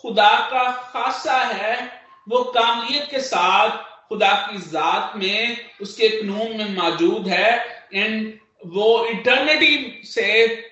खुदा 0.00 0.50
का 0.50 0.70
खासा 0.92 1.38
है 1.38 2.02
वो 2.28 2.44
कामलियत 2.44 3.08
के 3.10 3.20
साथ 3.20 3.70
खुदा 4.08 4.32
की 4.46 4.58
जात 4.58 5.16
में 5.16 5.70
उसके 5.82 6.08
कानून 6.08 6.56
में 6.56 6.76
मौजूद 6.76 7.28
है। 7.28 7.50
एंड 7.94 8.40
वो 8.64 9.06
इटर्निटी 9.06 10.02
से 10.06 10.26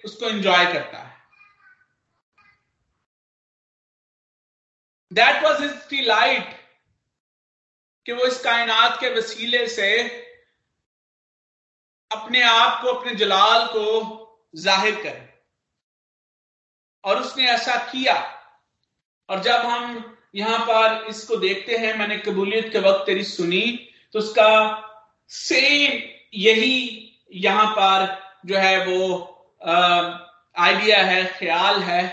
उसको 0.04 0.28
एंजॉय 0.28 0.64
करता 0.72 0.98
है। 0.98 1.10
दैट 5.10 5.42
वॉज़ 5.44 5.62
हिज 5.62 5.72
डिलाइट 5.90 6.56
कि 8.06 8.12
वो 8.12 8.24
इस 8.26 8.40
कायनात 8.40 9.00
के 9.00 9.14
वसीले 9.14 9.66
से 9.68 9.90
अपने 12.10 12.42
आप 12.42 12.80
को, 12.82 12.88
अपने 12.88 13.14
जलाल 13.14 13.66
को 13.66 14.50
ज़ाहिर 14.54 14.94
करे। 15.02 15.28
और 17.04 17.20
उसने 17.20 17.46
ऐसा 17.50 17.76
किया। 17.92 18.14
और 19.28 19.42
जब 19.42 19.66
हम 19.66 20.16
यहाँ 20.34 20.58
पर 20.66 21.06
इसको 21.08 21.36
देखते 21.36 21.76
हैं, 21.76 21.94
मैंने 21.98 22.16
कबूलियत 22.18 22.72
के 22.72 22.78
वक्त 22.78 23.06
तेरी 23.06 23.24
सुनी 23.24 23.62
तो 24.14 24.18
उसका 24.18 24.48
सेम 25.30 26.02
यही 26.34 27.01
यहाँ 27.32 27.66
पर 27.78 28.22
जो 28.46 28.56
है 28.56 28.86
वो 28.86 29.28
आइडिया 30.58 31.02
है, 31.02 31.24
ख्याल 31.24 31.80
है 31.80 32.08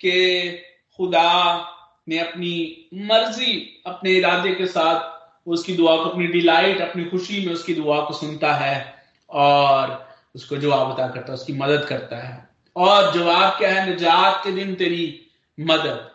कि 0.00 0.50
खुदा 0.96 1.70
ने 2.08 2.18
अपनी 2.18 2.88
मर्ज़ी 2.94 3.82
अपने 3.86 4.10
इरादे 4.10 4.54
के 4.54 4.66
साथ 4.66 5.14
उसकी 5.48 5.74
दुआ 5.74 5.96
को, 5.96 6.02
अपनी 6.02 6.26
डिलाइट, 6.26 6.80
अपनी 6.80 7.04
खुशी 7.04 7.46
में 7.46 7.52
उसकी 7.52 7.74
दुआ 7.74 8.00
को 8.00 8.14
सुनता 8.14 8.54
है 8.54 9.04
और 9.30 10.14
उसको 10.34 10.56
जवाब 10.56 10.92
अदा 10.92 11.08
करता 11.08 11.32
है, 11.32 11.34
उसकी 11.34 11.52
मदद 11.52 11.84
करता 11.84 12.16
है। 12.16 12.48
और 12.76 13.14
जवाब 13.14 13.58
क्या 13.58 13.72
है? 13.72 13.90
निजात 13.90 14.40
के 14.44 14.52
दिन 14.52 14.74
तेरी 14.74 15.26
मदद। 15.60 16.10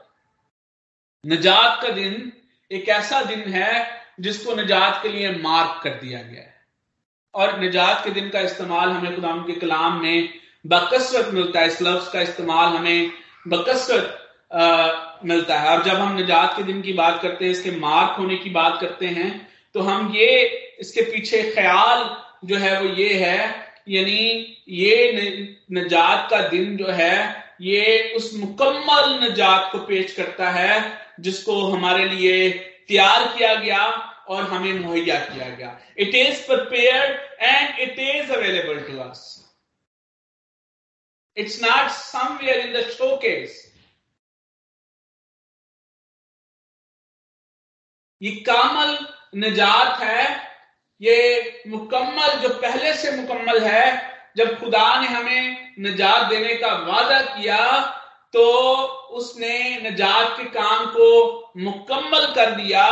निजात 1.25 1.81
का 1.81 1.89
दिन 1.89 2.33
एक 2.71 2.89
ऐसा 2.89 3.21
दिन 3.21 3.39
है 3.39 4.01
जिसको 4.19 4.55
निजात 4.55 4.99
के 5.03 5.09
लिए 5.09 5.31
मार्क 5.31 5.81
कर 5.83 5.89
दिया 5.89 6.21
गया 6.21 6.41
है। 6.41 6.58
और 7.35 7.59
निजात 7.59 8.03
के 8.05 8.11
दिन 8.11 8.29
का 8.29 8.39
इस्तेमाल 8.41 8.89
हमें 8.89 9.15
खुदाम 9.15 9.41
के 9.43 9.53
कलाम 9.55 10.01
में 10.01 10.29
बकसरत 10.65 11.33
मिलता 11.33 11.59
है, 11.59 11.67
इस 11.67 11.81
लफ्ज 11.81 12.07
का 12.13 12.21
इस्तेमाल 12.21 12.75
हमें 12.75 13.11
बकसरत 13.47 14.15
मिलता 15.25 15.59
है। 15.59 15.69
और 15.69 15.83
जब 15.83 15.95
हम 15.95 16.15
निजात 16.15 16.55
के 16.57 16.63
दिन 16.63 16.81
की 16.81 16.93
बात 16.93 17.21
करते 17.21 17.45
हैं, 17.45 17.51
इसके 17.51 17.71
मार्क 17.71 18.15
होने 18.19 18.35
की 18.37 18.49
बात 18.51 18.77
करते 18.81 19.07
हैं 19.07 19.47
तो 19.75 19.79
हम 19.81 20.11
ये, 20.15 20.27
इसके 20.79 21.01
पीछे 21.01 21.41
ख्याल 21.51 22.09
जो 22.45 22.57
है 22.57 22.81
वो 22.81 22.87
ये 22.95 23.13
है, 23.15 23.55
यानी 23.89 24.55
ये 24.69 25.11
निजात 25.71 26.27
का 26.31 26.41
दिन 26.49 26.75
जो 26.77 26.87
है, 26.89 27.45
ये 27.61 28.13
उस 28.17 28.31
मुकम्मल 28.35 29.19
निजात 29.21 29.69
को 29.71 29.77
पेश 29.79 30.13
करता 30.13 30.49
है, 30.49 30.99
जिसको 31.19 31.61
हमारे 31.63 32.05
लिए 32.05 32.49
तैयार 32.89 33.27
किया 33.37 33.53
गया 33.55 33.85
और 34.29 34.43
हमें 34.43 34.79
मुहैया 34.79 35.19
किया 35.25 35.49
गया। 35.49 35.79
It 35.97 36.15
is 36.15 36.45
prepare 36.47 37.37
and 37.41 37.79
it 37.79 37.99
is 37.99 38.31
available 38.33 38.79
to 38.87 38.99
us 39.01 39.23
it's 41.37 41.61
not 41.63 41.89
somewhere 41.93 42.65
in 42.65 42.73
the 42.73 42.89
showcase 42.89 43.65
ये 48.21 48.31
कामल 48.45 48.97
निजात 49.39 49.99
है। 50.01 50.23
ये 51.01 51.17
मुकम्मल 51.67 52.39
जो 52.39 52.49
पहले 52.61 52.93
से 52.93 53.11
मुकम्मल 53.11 53.59
है, 53.63 53.85
जब 54.37 54.59
खुदा 54.59 55.01
ने 55.01 55.07
हमें 55.07 55.75
निजात 55.79 56.29
देने 56.29 56.55
का 56.55 56.71
वादा 56.87 57.21
किया 57.27 57.59
तो 58.33 58.43
उसने 59.19 59.79
निजात 59.81 60.37
के 60.37 60.43
काम 60.51 60.85
को 60.87 61.07
मुकम्मल 61.57 62.25
कर 62.35 62.51
दिया। 62.55 62.85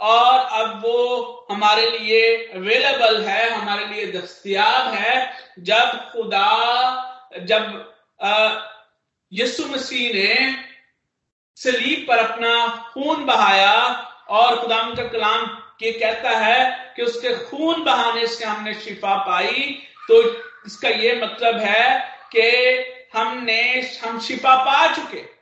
और 0.00 0.38
अब 0.38 0.82
वो 0.84 1.46
हमारे 1.50 1.90
लिए 1.90 2.36
अवेलेबल 2.54 3.22
है, 3.22 3.50
हमारे 3.50 3.84
लिए 3.84 4.06
दस्तियाब 4.12 4.94
है, 4.94 5.32
जब 5.58 6.10
खुदा, 6.12 6.50
जब 7.38 7.94
यीशु 9.32 9.66
मसीह 9.66 10.12
ने 10.14 10.56
सलीब 11.56 12.04
पर 12.08 12.18
अपना 12.18 12.52
खून 12.92 13.24
बहाया 13.24 13.74
और 14.28 14.60
खुदा 14.60 14.82
का 14.94 15.08
कलाम 15.08 15.46
के 15.80 15.92
कहता 15.92 16.30
है 16.30 16.92
कि 16.96 17.02
उसके 17.02 17.34
खून 17.44 17.82
बहाने 17.84 18.26
से 18.26 18.44
हमने 18.44 18.74
शिफा 18.74 19.16
पाई 19.16 19.82
तो 20.08 20.22
इसका 20.66 20.88
यह 20.88 21.20
मतलब 21.24 21.58
है 21.58 21.98
कि 22.34 23.18
हमने, 23.18 23.62
हम 24.04 24.20
शिफा 24.20 24.54
पा 24.56 24.94
चुके। 24.94 25.37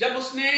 जब 0.00 0.16
उसने 0.16 0.50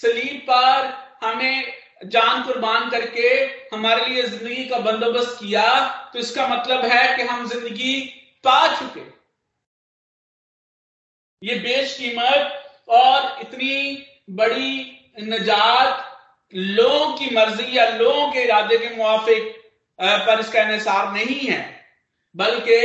सलीब 0.00 0.40
पर 0.50 0.92
हमें 1.24 1.72
जान 2.06 2.42
कुर्बान 2.42 2.90
करके 2.90 3.28
हमारे 3.74 4.06
लिए 4.06 4.22
ज़िंदगी 4.22 4.64
का 4.68 4.78
बंदोबस्त 4.80 5.38
किया 5.40 5.66
तो 6.12 6.18
इसका 6.18 6.46
मतलब 6.48 6.84
है 6.84 7.16
कि 7.16 7.22
हम 7.22 7.46
ज़िंदगी 7.48 8.00
पा 8.44 8.66
चुके 8.78 9.02
ये 11.42 11.54
बेशकीमत 11.60 12.60
और 12.88 13.40
इतनी 13.40 14.06
बड़ी 14.30 15.00
नजात 15.22 16.10
लोगों 16.52 17.12
की 17.16 17.34
मर्ज़ी 17.34 17.76
या 17.78 17.88
लोगों 17.88 18.30
के 18.32 18.42
इरादे 18.42 18.78
के 18.78 18.94
मुआफिक 18.96 19.52
पर 19.98 20.40
इसका 20.40 20.62
इसार 20.74 21.12
नहीं 21.12 21.40
है, 21.40 21.60
बल्कि 22.34 22.76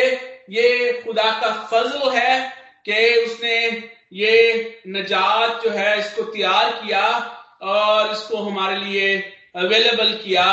ये 0.56 1.02
खुदा 1.04 1.32
का 1.42 1.52
फजल 1.72 2.10
है 2.12 2.40
कि 2.86 3.26
उसने 3.26 3.56
ये 4.12 4.82
नजात 4.88 5.64
जो 5.64 5.70
है, 5.70 6.00
इसको 6.00 6.24
तैयार 6.24 6.72
किया 6.74 7.08
और 7.64 8.12
इसको 8.12 8.38
हमारे 8.40 8.78
लिए 8.78 9.18
अवेलेबल 9.56 10.14
किया। 10.24 10.46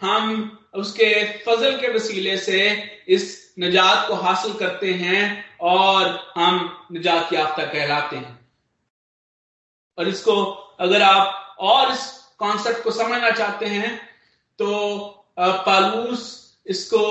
हम 0.00 0.56
उसके 0.74 1.12
फजल 1.38 1.76
के 1.80 1.88
वसीले 1.94 2.36
से 2.38 2.60
इस 3.08 3.54
नजात 3.58 4.06
को 4.08 4.14
हासिल 4.16 4.52
करते 4.54 4.92
हैं 4.94 5.44
और 5.62 6.32
हम 6.36 6.86
निजात 6.92 7.32
याफ्ता 7.32 7.64
कहलाते 7.64 8.16
हैं। 8.16 8.38
और 9.98 10.08
इसको 10.08 10.42
अगर 10.80 11.02
आप 11.02 11.56
और 11.60 11.92
इस 11.92 12.06
कॉन्सेप्ट 12.38 12.82
को 12.84 12.90
समझना 12.90 13.30
चाहते 13.30 13.66
हैं 13.66 13.96
तो 14.58 14.68
पालूस 15.38 16.22
इसको 16.66 17.02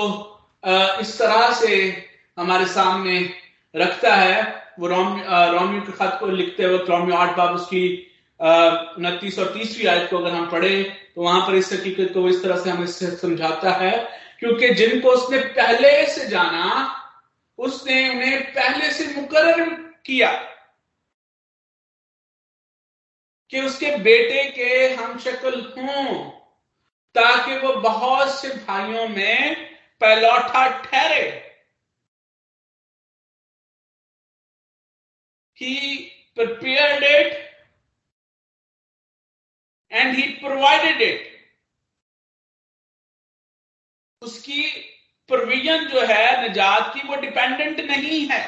इस 1.00 1.18
तरह 1.18 1.52
से 1.54 1.76
हमारे 2.38 2.66
सामने 2.68 3.18
रखता 3.74 4.14
है। 4.14 4.42
वो 4.80 4.88
रोमियो 4.88 5.80
के 5.80 5.92
खत 5.92 6.16
को 6.20 6.26
लिखते 6.28 6.66
वक्त 6.66 6.90
रोमियो 6.90 7.16
आठ 7.16 7.36
बाब 7.36 7.54
उसकी 7.54 7.82
उनतीस 8.40 9.38
और 9.38 9.52
तीसरी 9.54 9.86
आयत 9.86 10.10
को 10.10 10.18
अगर 10.18 10.30
हम 10.30 10.50
पढ़े 10.50 10.82
तो 11.14 11.22
वहाँ 11.22 11.40
पर 11.46 11.54
इस 11.54 11.72
हकीकत 11.72 12.12
को 12.14 12.28
इस 12.28 12.42
तरह 12.42 12.56
से 12.56 12.70
हमें 12.70 12.86
समझाता 12.86 13.70
है, 13.72 13.96
क्योंकि 14.40 14.68
जिनको 14.74 15.10
उसने 15.10 15.38
पहले 15.56 16.06
से 16.06 16.26
जाना, 16.28 16.96
उसने 17.58 18.08
उन्हें 18.10 18.40
पहले 18.52 18.90
से 18.92 19.06
मुकर 19.14 19.60
किया 20.06 20.30
कि 23.52 23.60
उसके 23.60 23.96
बेटे 23.98 24.44
के 24.50 24.94
हम 24.94 25.18
शक्ल 25.18 25.60
हों, 25.78 26.14
ताकि 27.14 27.58
वो 27.58 27.72
बहुत 27.80 28.34
से 28.34 28.48
भाइयों 28.48 29.08
में 29.08 29.56
पैलौठा 30.00 30.66
ठहरे। 30.82 31.49
He 35.60 36.12
prepared 36.36 37.02
it 37.02 37.38
and 39.92 40.16
he 40.16 40.36
provided 40.36 41.00
it. 41.00 41.26
उसकी 44.22 44.62
प्रोविज़न 45.28 45.84
जो 45.88 46.00
है, 46.06 46.48
निजात 46.48 46.92
की, 46.94 47.06
वो 47.08 47.16
डिपेंडेंट 47.16 47.80
नहीं 47.80 48.26
है। 48.28 48.42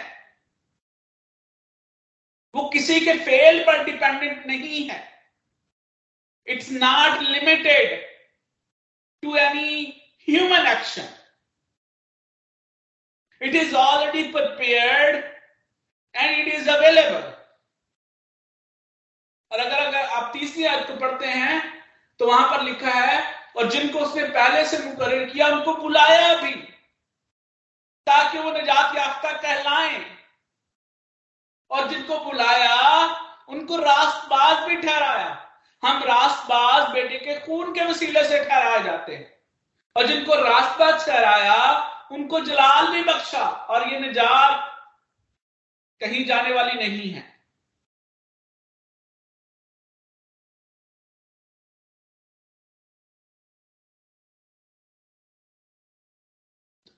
वो 2.54 2.68
किसी 2.68 3.00
के 3.00 3.14
फेल 3.24 3.62
पर 3.66 3.84
डिपेंडेंट 3.84 4.46
नहीं 4.46 4.88
है। 4.88 5.00
It's 6.46 6.70
not 6.70 7.22
limited 7.22 8.00
to 9.22 9.36
any 9.36 9.84
human 10.28 10.66
action 10.66 11.08
it 13.40 13.54
is 13.54 13.74
already 13.76 14.22
prepared 14.32 15.24
and 16.14 16.38
it 16.38 16.54
is 16.54 16.70
available 16.70 17.30
और 19.50 19.58
अगर 19.58 19.78
अगर 19.78 20.04
आप 20.08 20.30
तीसरी 20.32 20.64
आयत 20.64 20.86
को 20.86 20.96
पढ़ते 20.96 21.26
हैं 21.26 21.60
तो 22.20 22.26
वहाँ 22.26 22.48
पर 22.50 22.62
लिखा 22.62 22.90
है, 22.90 23.22
और 23.56 23.68
जिनको 23.68 23.98
उसने 23.98 24.22
पहले 24.24 24.64
से 24.66 24.78
मुकर 24.78 25.24
किया, 25.24 25.46
उनको 25.46 25.74
बुलाया 25.74 26.34
भी, 26.34 26.52
ताकि 28.06 28.38
वो 28.38 28.50
निजात 28.52 28.96
याफ्ता 28.96 29.32
कहलाएँ। 29.32 30.04
और 31.70 31.88
जिनको 31.88 32.18
बुलाया, 32.18 32.76
उनको 33.48 33.76
रास्तबाज 33.76 34.68
भी 34.68 34.76
ठहराया। 34.76 35.30
हम 35.82 36.02
रास्तबाज 36.02 36.88
बेटे 36.90 37.18
के 37.18 37.38
खून 37.40 37.72
के 37.72 37.84
वसीले 37.84 38.24
से 38.24 38.44
ठहराए 38.44 38.82
जाते 38.82 39.14
हैं। 39.14 39.32
और 39.96 40.06
जिनको 40.06 40.34
रास्तबाज 40.34 41.06
ठहराया, 41.06 41.58
उनको 42.12 42.40
जलाल 42.40 42.86
भी 42.86 43.02
बख्शा, 43.02 43.42
और 43.42 43.88
ये 43.88 43.98
निजात 44.00 44.71
कहीं 46.02 46.24
जाने 46.26 46.54
वाली 46.54 46.78
नहीं 46.78 47.10
है। 47.10 47.30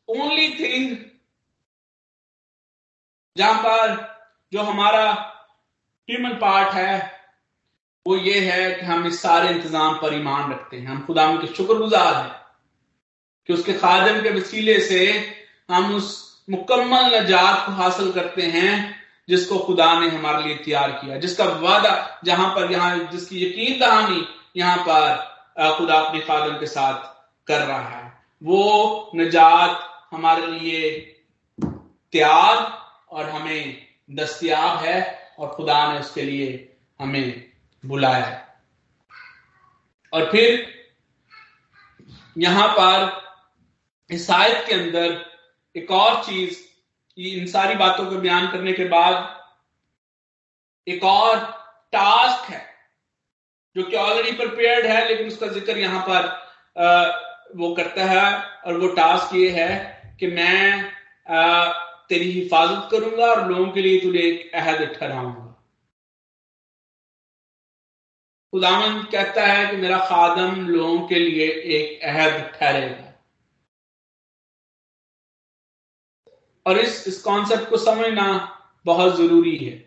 ओनली 0.08 0.48
थिंग 0.58 0.96
जहाँ 3.36 3.62
पर 3.62 3.94
जो 4.52 4.62
हमारा 4.62 5.04
ह्यूमन 6.08 6.34
पार्ट 6.40 6.74
है, 6.74 7.12
वो 8.06 8.16
ये 8.16 8.40
है 8.40 8.74
कि 8.74 8.86
हम 8.86 9.06
इस 9.06 9.20
सारे 9.22 9.48
इंतज़ाम 9.50 9.94
पर 10.02 10.14
ईमान 10.14 10.50
रखते 10.52 10.78
हैं। 10.78 10.86
हम 10.86 11.04
खुदा 11.06 11.24
के 11.36 11.46
शुक्रगुजार 11.54 12.14
हैं 12.16 12.32
कि 13.48 13.52
उसके 13.52 13.72
खादम 13.78 14.22
के 14.22 14.30
वसीले 14.30 14.78
से 14.80 15.00
हम 15.70 15.94
उस 15.94 16.23
मुकम्मल 16.48 17.14
नजात 17.14 17.66
को 17.66 17.72
हासिल 17.72 18.12
करते 18.12 18.42
हैं, 18.42 19.04
जिसको 19.28 19.58
खुदा 19.58 19.88
ने 20.00 20.08
हमारे 20.08 20.42
लिए 20.44 20.56
तैयार 20.56 20.90
किया। 20.92 21.16
जिसका 21.16 21.44
वादा 21.60 22.20
जहाँ 22.24 22.48
पर 22.54 22.72
यहाँ 22.72 22.96
जिसकी 23.12 23.44
यकीन 23.44 23.78
दहानी 23.80 24.26
यहाँ 24.56 24.76
पर 24.88 25.76
खुदा 25.76 25.94
अपने 26.00 26.20
खादम 26.20 26.58
के 26.60 26.66
साथ 26.66 27.02
कर 27.46 27.60
रहा 27.60 27.88
है। 27.88 28.12
वो 28.42 29.10
नजात 29.16 29.90
हमारे 30.12 30.46
लिए 30.46 30.90
तैयार 31.58 32.56
और 33.10 33.28
हमें 33.30 33.86
दस्तियाब 34.10 34.78
है 34.78 34.98
और 35.38 35.48
खुदा 35.48 35.92
ने 35.92 35.98
उसके 36.00 36.22
लिए 36.22 36.76
हमें 37.00 37.44
बुलाया 37.84 38.24
है। 38.24 38.42
और 40.12 40.30
फिर 40.32 40.72
यहाँ 42.38 42.68
पर 42.68 43.22
इस 44.10 44.30
आयत 44.30 44.64
के 44.66 44.74
अंदर 44.74 45.33
एक 45.74 45.90
और 45.90 46.22
चीज़ 46.24 46.58
इन 47.18 47.46
सारी 47.46 47.74
बातों 47.74 48.04
को 48.10 48.16
बयान 48.16 48.50
करने 48.52 48.72
के 48.72 48.84
बाद 48.88 49.14
एक 50.86 51.04
और 51.04 51.38
टास्क 51.92 52.50
है 52.50 52.62
जो 53.76 53.82
कि 53.82 53.96
ऑलरेडी 53.96 54.32
प्रिपेयर्ड 54.36 54.86
है 54.86 55.06
लेकिन 55.08 55.26
उसका 55.26 55.46
ज़िक्र 55.46 55.78
यहाँ 55.78 56.02
पर 56.08 56.26
आ, 56.76 56.86
वो 57.56 57.74
करता 57.74 58.04
है 58.04 58.26
और 58.66 58.78
वो 58.78 58.88
टास्क 58.94 59.34
ये 59.34 59.50
है 59.50 59.70
कि 60.20 60.26
मैं 60.26 60.90
आ, 61.30 61.72
तेरी 62.08 62.30
हिफाजत 62.30 62.88
करूँगा 62.90 63.26
और 63.26 63.48
लोगों 63.48 63.70
के 63.72 63.82
लिए 63.82 64.00
तुझे 64.00 64.18
एक 64.20 64.54
अहद 64.54 64.82
ठहराऊँगा। 64.98 65.42
खुदावन 68.52 69.02
कहता 69.12 69.46
है 69.46 69.66
कि 69.70 69.76
मेरा 69.76 69.98
खादम 69.98 70.66
लोगों 70.66 71.00
के 71.08 71.18
लिए 71.18 71.46
एक 71.78 72.02
अहद 72.04 72.40
ठहरेगा। 72.58 73.03
और 76.66 76.78
इस 76.78 77.04
इस 77.08 77.20
कॉन्सेप्ट 77.22 77.68
को 77.70 77.76
समझना 77.78 78.26
बहुत 78.86 79.16
ज़रूरी 79.16 79.56
है। 79.56 79.82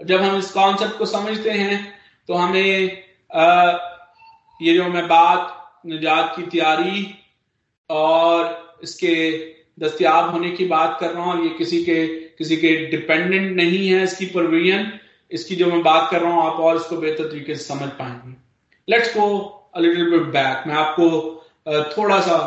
जब 0.00 0.20
हम 0.20 0.38
इस 0.38 0.50
कॉन्सेप्ट 0.50 0.98
को 0.98 1.06
समझते 1.06 1.50
हैं 1.50 1.78
तो 2.28 2.34
हमें 2.34 3.02
आ, 3.30 3.78
ये 4.60 4.74
जो 4.74 4.84
मैं 4.88 5.06
बात 5.08 5.56
निजात 5.86 6.32
की 6.36 6.42
तैयारी 6.42 7.06
और 7.90 8.78
इसके 8.82 9.14
दस्तियाब 9.80 10.30
होने 10.30 10.50
की 10.50 10.64
बात 10.66 10.96
कर 11.00 11.10
रहा 11.10 11.24
हूँ 11.24 11.42
ये 11.44 11.48
किसी 11.58 11.82
के 11.84 12.06
किसी 12.38 12.56
के 12.56 12.74
डिपेंडेंट 12.90 13.56
नहीं 13.56 13.88
है 13.88 14.02
इसकी 14.04 14.26
प्रोविज़न 14.26 14.90
इसकी 15.30 15.56
जो 15.56 15.66
मैं 15.66 15.82
बात 15.82 16.10
कर 16.10 16.20
रहा 16.20 16.32
हूँ 16.32 16.42
आप 16.44 16.60
और 16.60 16.76
इसको 16.76 16.96
बेहतर 16.96 17.28
तरीके 17.30 17.54
से 17.54 17.64
समझ 17.64 17.88
पाएँगे। 17.98 18.34
Let's 18.88 19.16
go 19.16 19.26
a 19.76 19.80
little 19.80 20.10
bit 20.10 20.22
back 20.32 20.66
मैं 20.66 20.74
आपको 20.76 21.06
थोड़ा 21.96 22.20
सा 22.20 22.38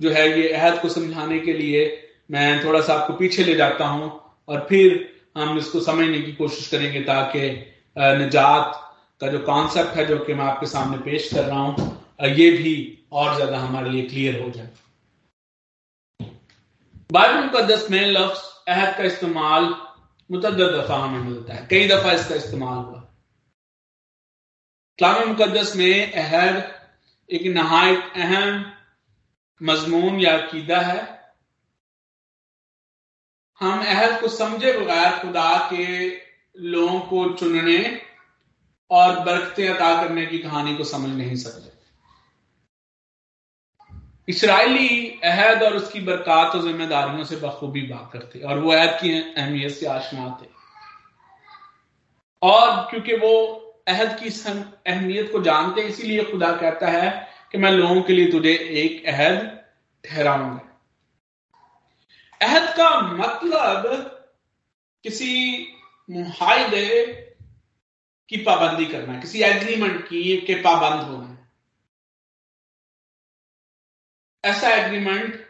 जो 0.00 0.10
है 0.10 0.28
ये 0.40 0.48
अहद 0.48 0.80
को 0.82 0.88
समझाने 0.88 1.38
के 1.38 1.52
लिए 1.52 1.86
मैं 2.30 2.64
थोड़ा 2.64 2.80
सा 2.80 2.94
आपको 2.94 3.12
पीछे 3.14 3.44
ले 3.44 3.54
जाता 3.54 3.86
हूँ 3.86 4.10
और 4.48 4.66
फिर 4.68 4.92
हम 5.38 5.58
इसको 5.58 5.80
समझने 5.80 6.20
की 6.20 6.32
कोशिश 6.32 6.68
करेंगे 6.68 7.00
ताकि 7.04 7.48
निजात 7.96 8.72
का 9.20 9.28
जो 9.28 9.38
कॉन्सेप्ट 9.46 9.96
है 9.96 10.06
जो 10.06 10.18
कि 10.18 10.34
मैं 10.34 10.44
आपके 10.44 10.66
सामने 10.66 10.98
पेश 11.04 11.28
कर 11.34 11.44
रहा 11.44 11.60
हूँ 11.60 11.96
ये 12.30 12.50
भी 12.52 12.74
और 13.12 13.34
ज़्यादा 13.34 13.58
हमारे 13.58 13.90
लिए 13.90 14.02
क्लियर 14.06 14.40
हो 14.42 14.50
जाए। 14.50 14.68
बाइबल 17.10 17.42
मुकदस 17.44 17.86
में 17.90 18.06
लफ्ज 18.06 18.40
अहद 18.68 18.96
का 18.96 19.04
इस्तेमाल 19.04 19.74
मुतद 20.30 20.60
दफ़ा 20.60 20.96
हमें 20.96 21.20
मिलता 21.20 21.54
है। 21.54 21.66
कई 21.70 21.88
दफ़ा 21.88 22.12
इसका 22.12 22.34
इस्तेमाल 22.34 22.76
हुआ। 22.76 22.98
कलाम 24.98 25.28
मुकदस 25.28 25.72
में 25.76 26.12
अहद 26.14 26.62
एक 27.30 27.46
नहायत 27.54 28.12
अहम 28.16 28.64
मजमून 29.60 30.20
या 30.20 30.36
अकीदा 30.38 30.80
है। 30.80 31.19
हम 33.60 33.80
अहद 33.80 34.20
को 34.20 34.28
समझे 34.28 34.72
बगैर 34.72 35.18
खुदा 35.18 35.56
के 35.72 35.86
लोगों 36.56 37.00
को 37.00 37.24
चुनने 37.32 37.80
और 38.90 39.18
बरकतें 39.20 39.68
अदा 39.68 40.02
करने 40.02 40.24
की 40.26 40.38
कहानी 40.38 40.76
को 40.76 40.84
समझ 40.84 41.10
नहीं 41.10 41.36
सकते। 41.36 41.68
इसराइली 44.28 45.20
अहद 45.24 45.62
और 45.62 45.76
उसकी 45.76 46.00
बरकत 46.00 46.54
और 46.56 46.62
जिम्मेदारियों 46.62 47.24
से 47.24 47.36
बखूबी 47.36 47.82
बात 47.82 48.10
करते 48.12 48.40
और 48.40 48.58
वो 48.58 48.72
अहद 48.72 48.98
की 49.00 49.12
अहमियत 49.12 49.72
से 49.72 49.86
आशना 49.86 50.28
थे 50.42 50.48
और 52.42 52.90
क्योंकि 52.90 53.16
वो 53.16 53.32
अहद 53.88 54.18
की 54.18 54.28
अहमियत 54.86 55.32
को 55.32 55.42
जानते 55.42 55.82
इसीलिए 55.82 56.24
खुदा 56.24 56.52
कहता 56.56 56.88
है 56.88 57.10
कि 57.52 57.58
मैं 57.58 57.70
लोगों 57.72 58.02
के 58.02 58.12
लिए 58.12 58.30
तुझे 58.32 58.52
एक 58.82 59.06
अहद 59.06 59.38
ठहराऊँगा। 60.04 60.66
अहद 62.42 62.76
का 62.76 63.00
मतलब 63.00 63.86
किसी 65.04 65.66
मुहिदे 66.10 67.12
की 68.28 68.36
पाबंदी 68.36 68.86
करना, 68.86 69.20
किसी 69.20 69.42
एग्रीमेंट 69.42 70.08
की 70.08 70.40
के 70.40 70.54
पाबंद 70.54 71.02
होना। 71.02 71.28
है 71.28 71.50
ऐसा 74.44 74.68
एग्रीमेंट, 74.68 75.46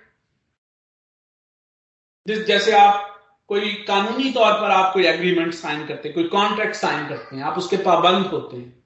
जिस 2.26 2.46
जैसे 2.46 2.72
आप 2.72 3.06
कोई 3.48 3.74
कानूनी 3.74 4.32
तौर 4.32 4.52
पर 4.52 4.70
आप 4.70 4.94
कोई 4.94 5.06
एग्रीमेंट 5.06 5.54
साइन 5.54 5.86
करते 5.86 6.08
हैं, 6.08 6.14
कोई 6.14 6.28
कॉन्ट्रैक्ट 6.28 6.74
साइन 6.74 7.08
करते 7.08 7.36
हैं, 7.36 7.42
आप 7.42 7.58
उसके 7.58 7.76
पाबंद 7.76 8.26
होते 8.26 8.56
हैं। 8.56 8.84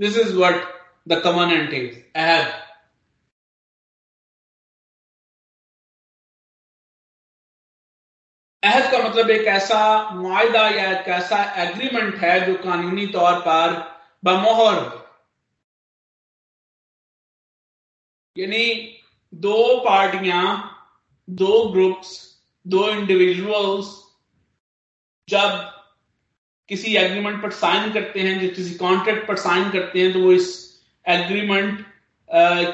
This 0.00 0.16
is 0.16 0.36
what 0.36 0.80
the 1.08 1.20
covenant 1.24 1.74
is 1.74 2.18
अहद। 2.18 2.59
मतलब 9.10 9.30
एक 9.30 9.46
ऐसा 9.48 9.78
मुआदा 10.14 10.68
या 10.68 10.90
एक 10.90 11.08
ऐसा 11.08 11.42
एग्रीमेंट 11.62 12.14
है 12.16 12.34
जो 12.46 12.54
कानूनी 12.62 13.06
तौर 13.06 13.38
पर 13.40 13.72
बमोहर 14.24 14.78
यानी 18.36 18.66
दो 19.32 19.56
पार्टियाँ, 19.84 20.44
दो 21.28 21.62
ग्रुप्स 21.72 22.12
दो 22.66 22.88
इंडिविजुअल्स 22.90 23.90
जब 25.28 25.58
किसी 26.68 26.96
एग्रीमेंट 26.96 27.42
पर 27.42 27.50
साइन 27.50 27.92
करते 27.92 28.20
हैं, 28.20 28.40
जब 28.40 28.54
किसी 28.54 28.74
कॉन्ट्रैक्ट 28.74 29.26
पर 29.28 29.36
साइन 29.36 29.70
करते 29.70 30.02
हैं 30.02 30.12
तो 30.12 30.20
वो 30.20 30.32
इस 30.32 30.48
एग्रीमेंट 31.06 31.84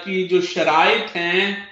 की 0.05 0.23
जो 0.29 0.41
शराइ 0.43 0.99
हैं, 1.15 1.69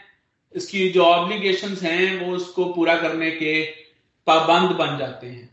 इसकी 0.54 0.88
जो 0.90 1.04
ऑब्लिगेशंस 1.04 1.82
हैं, 1.82 2.20
वो 2.20 2.36
उसको 2.36 2.72
पूरा 2.74 2.96
करने 2.96 3.30
के 3.30 3.83
पाबंद 4.26 4.76
बन 4.76 4.96
जाते 4.98 5.30
हैं। 5.30 5.48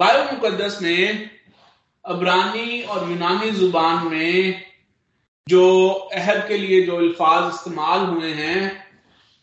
बायो 0.00 0.24
मुकदस 0.24 0.78
में 0.82 1.30
अबरानी 2.04 2.82
और 2.82 3.08
यूनानी 3.10 3.50
ज़ुबान 3.50 4.06
में 4.08 4.62
जो 5.46 5.88
अहद 6.14 6.46
के 6.48 6.56
लिए 6.56 6.86
जो 6.86 6.96
अल्फाज 6.96 7.52
इस्तेमाल 7.54 8.00
हुए 8.06 8.32
हैं, 8.34 8.60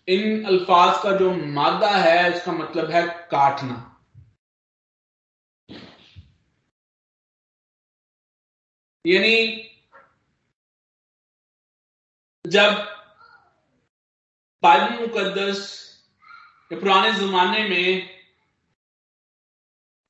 इन 0.07 0.45
अल्फाज 0.45 1.03
का 1.03 1.11
जो 1.17 1.31
मादा 1.53 1.89
है 1.89 2.33
उसका 2.33 2.51
मतलब 2.51 2.91
है 2.91 3.03
काटना। 3.31 3.85
यानी 9.05 9.35
जब 12.45 12.71
बाइबल 14.63 14.99
मुकदस 15.01 15.88
पुराने 16.71 17.11
जमाने 17.13 17.63
में 17.69 18.09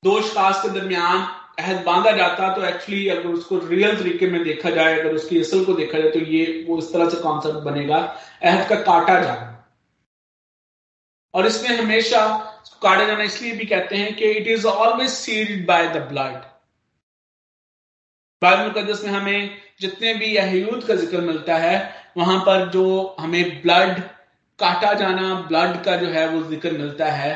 दो 0.02 0.20
शखास 0.22 0.62
के 0.62 0.68
दरमियान 0.70 1.26
अहद 1.58 1.82
बांधा 1.84 2.10
जाता 2.16 2.52
तो 2.54 2.62
एक्चुअली 2.64 3.08
अगर 3.08 3.28
उसको 3.28 3.58
रियल 3.60 3.96
तरीके 3.98 4.26
में 4.26 4.42
देखा 4.44 4.70
जाए, 4.70 4.98
अगर 4.98 5.14
उसकी 5.14 5.40
असल 5.40 5.64
को 5.64 5.72
देखा 5.74 5.98
जाए 5.98 6.10
तो 6.10 6.18
ये 6.20 6.64
वो 6.68 6.78
इस 6.78 6.92
तरह 6.92 7.08
से 7.10 7.16
कॉन्सेप्ट 7.22 7.58
बनेगा, 7.64 7.96
अहद 8.42 8.68
का 8.68 8.76
काटा 8.82 9.20
जाना। 9.22 9.46
और 11.34 11.46
इसमें 11.46 11.76
हमेशा 11.78 12.26
काटा 12.82 13.04
जाना 13.06 13.22
इसलिए 13.24 13.52
भी 13.56 13.66
कहते 13.66 13.96
हैं 13.96 14.14
कि 14.16 14.30
it 14.30 14.46
is 14.48 14.66
always 14.66 15.10
sealed 15.10 15.66
by 15.66 15.88
the 15.88 16.02
blood 16.08 16.48
Bible 18.42 18.64
मुकदस 18.64 19.04
में 19.04 19.10
हमें 19.10 19.58
जितने 19.80 20.14
भी 20.14 20.36
अहयूद 20.36 20.84
का 20.84 20.94
ज़िक्र 20.94 21.20
मिलता 21.22 21.56
है, 21.58 21.76
वहाँ 22.16 22.38
पर 22.46 22.68
जो 22.70 23.16
हमें 23.20 23.62
ब्लड 23.62 24.02
काटा 24.60 24.92
जाना 24.94 25.34
ब्लड 25.42 25.82
का 25.84 25.96
जो 25.96 26.06
है 26.08 26.26
वो 26.28 26.42
ज़िक्र 26.50 26.70
मिलता 26.72 27.10
है। 27.12 27.32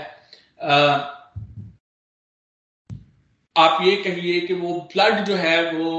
आप 3.57 3.79
ये 3.83 3.97
कहिए 3.97 4.41
कि 4.41 4.55
वो 4.55 4.75
ब्लड 4.93 5.25
जो 5.25 5.35
है 5.37 5.73
वो 5.73 5.91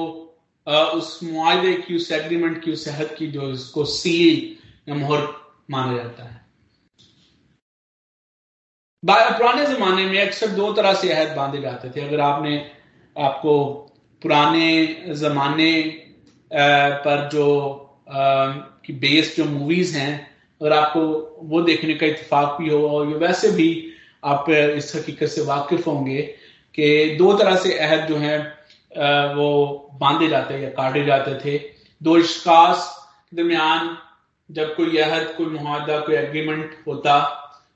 उस 0.68 1.20
मुआदे 1.24 1.74
की, 1.78 1.96
उस 1.96 2.12
एग्रीमेंट 2.12 2.64
की, 2.64 2.72
उस 2.72 2.84
सेहत 2.86 3.16
की 3.20 3.28
जो 3.28 3.52
इसको 3.52 3.86
सील 3.86 4.56
या 4.90 4.96
मोहर 4.96 5.28
माना 5.72 5.96
जाता 5.98 6.24
है। 6.24 6.44
पुराने 9.04 9.66
जमाने 9.68 10.06
में 10.06 10.20
अक्सर 10.22 10.48
दो 10.50 10.72
तरह 10.74 10.94
से 10.94 11.12
अहद 11.14 11.36
बांधे 11.38 11.62
जाते 11.62 11.90
थे। 11.90 12.08
अगर 12.08 12.20
आपने, 12.22 12.58
आपको 13.16 13.74
पुराने 14.22 15.14
जमाने 15.16 15.72
पर 16.52 17.30
जो 17.30 17.48
की 18.86 18.94
बेस्ड 18.96 19.38
जो 19.38 19.46
मूवीज़ 19.50 19.98
हैं 19.98 20.35
अगर 20.62 20.74
आपको 20.74 21.02
वो 21.44 21.62
देखने 21.62 21.94
का 21.94 22.06
इतफाक 22.06 22.58
भी 22.62 22.70
हो 22.70 22.88
और 22.90 23.08
ये 23.08 23.16
वैसे 23.18 23.52
भी 23.52 23.70
आप 24.24 24.50
इस 24.50 24.96
हकीकत 24.96 25.28
से 25.28 25.42
वाकिफ 25.42 25.88
होंगे 25.88 26.22
कि 26.76 27.16
दो 27.20 27.34
तरह 27.34 27.56
से 27.56 27.78
अहद 27.78 28.08
जो 28.10 28.16
है 28.18 28.38
वो 29.36 29.50
बांधे 30.02 30.28
जाते 30.28 30.62
या 30.62 30.70
काटे 30.72 31.06
जाते 31.06 31.34
थे। 31.46 31.58
दो 32.02 32.18
इश्कास 32.18 32.92
दरमियान 33.34 33.98
जब 34.50 34.76
कोई 34.76 34.98
अहद 34.98 35.34
कोई 35.38 35.46
मुहादा 35.46 36.00
कोई 36.00 36.16
एग्रीमेंट 36.16 36.76
होता 36.88 37.20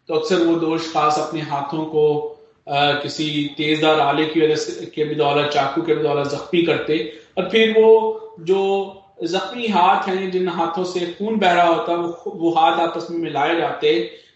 तो 0.09 0.13
अक्सर 0.15 0.45
वो 0.45 0.55
दो 0.55 0.75
इश्कास 0.75 1.19
अपने 1.19 1.41
हाथों 1.41 1.85
को 1.85 2.35
आ, 2.69 2.91
किसी 2.93 3.25
तेजदार 3.57 3.99
आले 3.99 4.25
की 4.25 4.41
वजह 4.41 4.55
से 4.55 4.85
के 4.85 5.03
बदौलत 5.05 5.49
चाकू 5.51 5.81
के 5.81 5.95
बदौलत 5.95 6.27
जख्मी 6.27 6.61
करते। 6.63 6.97
और 7.37 7.49
फिर 7.49 7.71
वो 7.79 8.35
जो 8.39 8.59
जख्मी 9.19 9.67
हाथ 9.67 10.07
हैं, 10.07 10.29
जिन 10.31 10.47
हाथों 10.49 10.83
से 10.85 11.05
खून 11.13 11.37
बह 11.39 11.53
रहा 11.53 11.67
होता, 11.67 11.93
वो 11.93 12.31
वो 12.35 12.51
हाथ 12.53 12.79
आपस 12.79 13.07
में 13.11 13.17
मिलाए 13.19 13.55
जाते, 13.57 13.93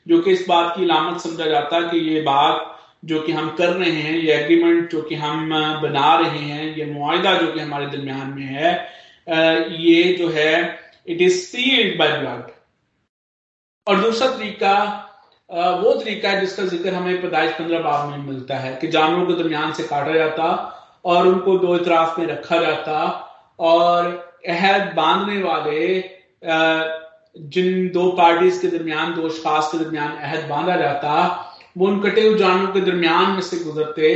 जो 0.07 0.19
कि 0.21 0.31
इस 0.31 0.45
बात 0.49 0.75
की 0.75 0.85
लामत 0.85 1.21
समझा 1.21 1.45
जाता 1.45 1.81
कि 1.91 1.97
ये 2.09 2.21
बात 2.21 2.69
जो 3.05 3.19
कि 3.21 3.31
हम 3.31 3.49
कर 3.57 3.69
रहे 3.69 3.91
हैं, 3.91 4.13
ये 4.13 4.33
एग्रीमेंट 4.33 4.91
जो 4.91 5.01
कि 5.01 5.15
हम 5.15 5.49
बना 5.81 6.15
रहे 6.19 6.39
हैं, 6.39 6.75
ये 6.77 6.85
मुआदा 6.85 7.33
जो 7.37 7.51
कि 7.53 7.59
हमारे 7.59 7.85
दरमियान 7.87 8.27
में 8.29 8.43
है 8.43 8.71
ये 9.79 10.13
जो 10.13 10.29
है 10.29 10.53
it 11.07 11.21
is 11.21 11.39
sealed 11.41 11.97
by 11.99 12.11
blood 12.19 12.51
और 13.87 14.01
दूसरा 14.01 14.27
तरीका 14.27 14.75
वो 15.49 15.93
तरीका 15.93 16.29
है 16.29 16.39
जिसका 16.41 16.63
ज़िक्र 16.65 16.93
हमें 16.93 17.21
पैदाइश 17.21 17.53
पंद्रह 17.53 17.79
बाब 17.79 18.09
में 18.09 18.17
मिलता 18.17 18.57
है 18.57 18.75
कि 18.81 18.87
जानवरों 18.87 19.25
के 19.27 19.33
दरमियान 19.41 19.73
से 19.73 19.83
काटा 19.83 20.13
जाता 20.13 20.45
और 21.05 21.27
उनको 21.27 21.57
दो 21.57 21.75
इतराफ 21.75 22.19
में 22.19 22.25
रखा 22.27 22.57
जाता 22.57 22.99
और 23.59 24.32
अहद 24.45 24.93
बांधने 24.95 25.41
वाले 25.43 25.82
जिन 27.36 27.89
दो 27.89 28.10
पार्टीज़ 28.13 28.62
के 28.62 28.67
दरमियान, 28.69 29.13
दो 29.13 29.29
खास 29.29 29.69
के 29.71 29.77
दरमियान 29.77 30.10
अहद 30.10 30.49
बांधा 30.49 30.75
जाता, 30.77 31.13
वो 31.77 31.88
उन 31.88 31.99
कटे 32.01 32.21
हुए 32.21 32.38
जानवरों 32.39 32.73
के 32.73 32.82
दरमियान 32.82 33.32
में 33.32 33.41
से 33.41 33.58
गुजरते, 33.60 34.10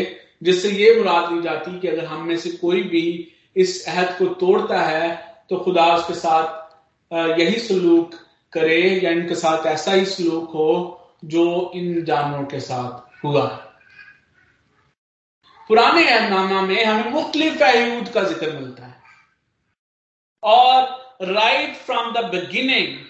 जिससे 0.44 0.70
ये 0.72 0.96
मुराद 0.98 1.32
ली 1.34 1.42
जाती 1.42 1.80
कि 1.80 1.88
अगर 1.88 2.06
हम 2.06 2.28
में 2.28 2.38
से 2.38 2.50
कोई 2.58 2.82
भी 2.86 3.34
इस 3.56 3.86
अहद 3.88 4.16
को 4.18 4.26
तोड़ता 4.42 4.82
है 4.82 5.10
तो 5.50 5.58
खुदा 5.58 5.86
उसके 5.96 6.13
साथ 6.16 7.40
यही 7.40 7.60
सलूक 7.60 8.12
करे 8.54 8.80
या 9.04 9.12
इनके 9.12 9.36
साथ 9.36 9.66
ऐसा 9.68 9.92
ही 9.92 10.06
सलूक 10.08 10.52
हो 10.52 10.70
जो 11.26 11.46
इन 11.76 12.04
जानवरों 12.06 12.44
के 12.46 12.60
साथ 12.60 13.24
हुआ। 13.24 13.46
पुराने 15.70 16.04
अहदनामा 16.10 16.62
में 16.62 16.84
हमें 16.84 17.12
मुख्तलिफ़ 17.12 17.63
अयूद 17.63 18.10
का 18.10 18.24
ज़िक्र 18.24 18.52
मिलता 18.52 18.86
है। 18.86 18.87
और 20.48 21.18
राइट 21.22 21.76
फ्रॉम 21.76 22.12
द 22.14 22.24
बिगिनिंग 22.26 23.06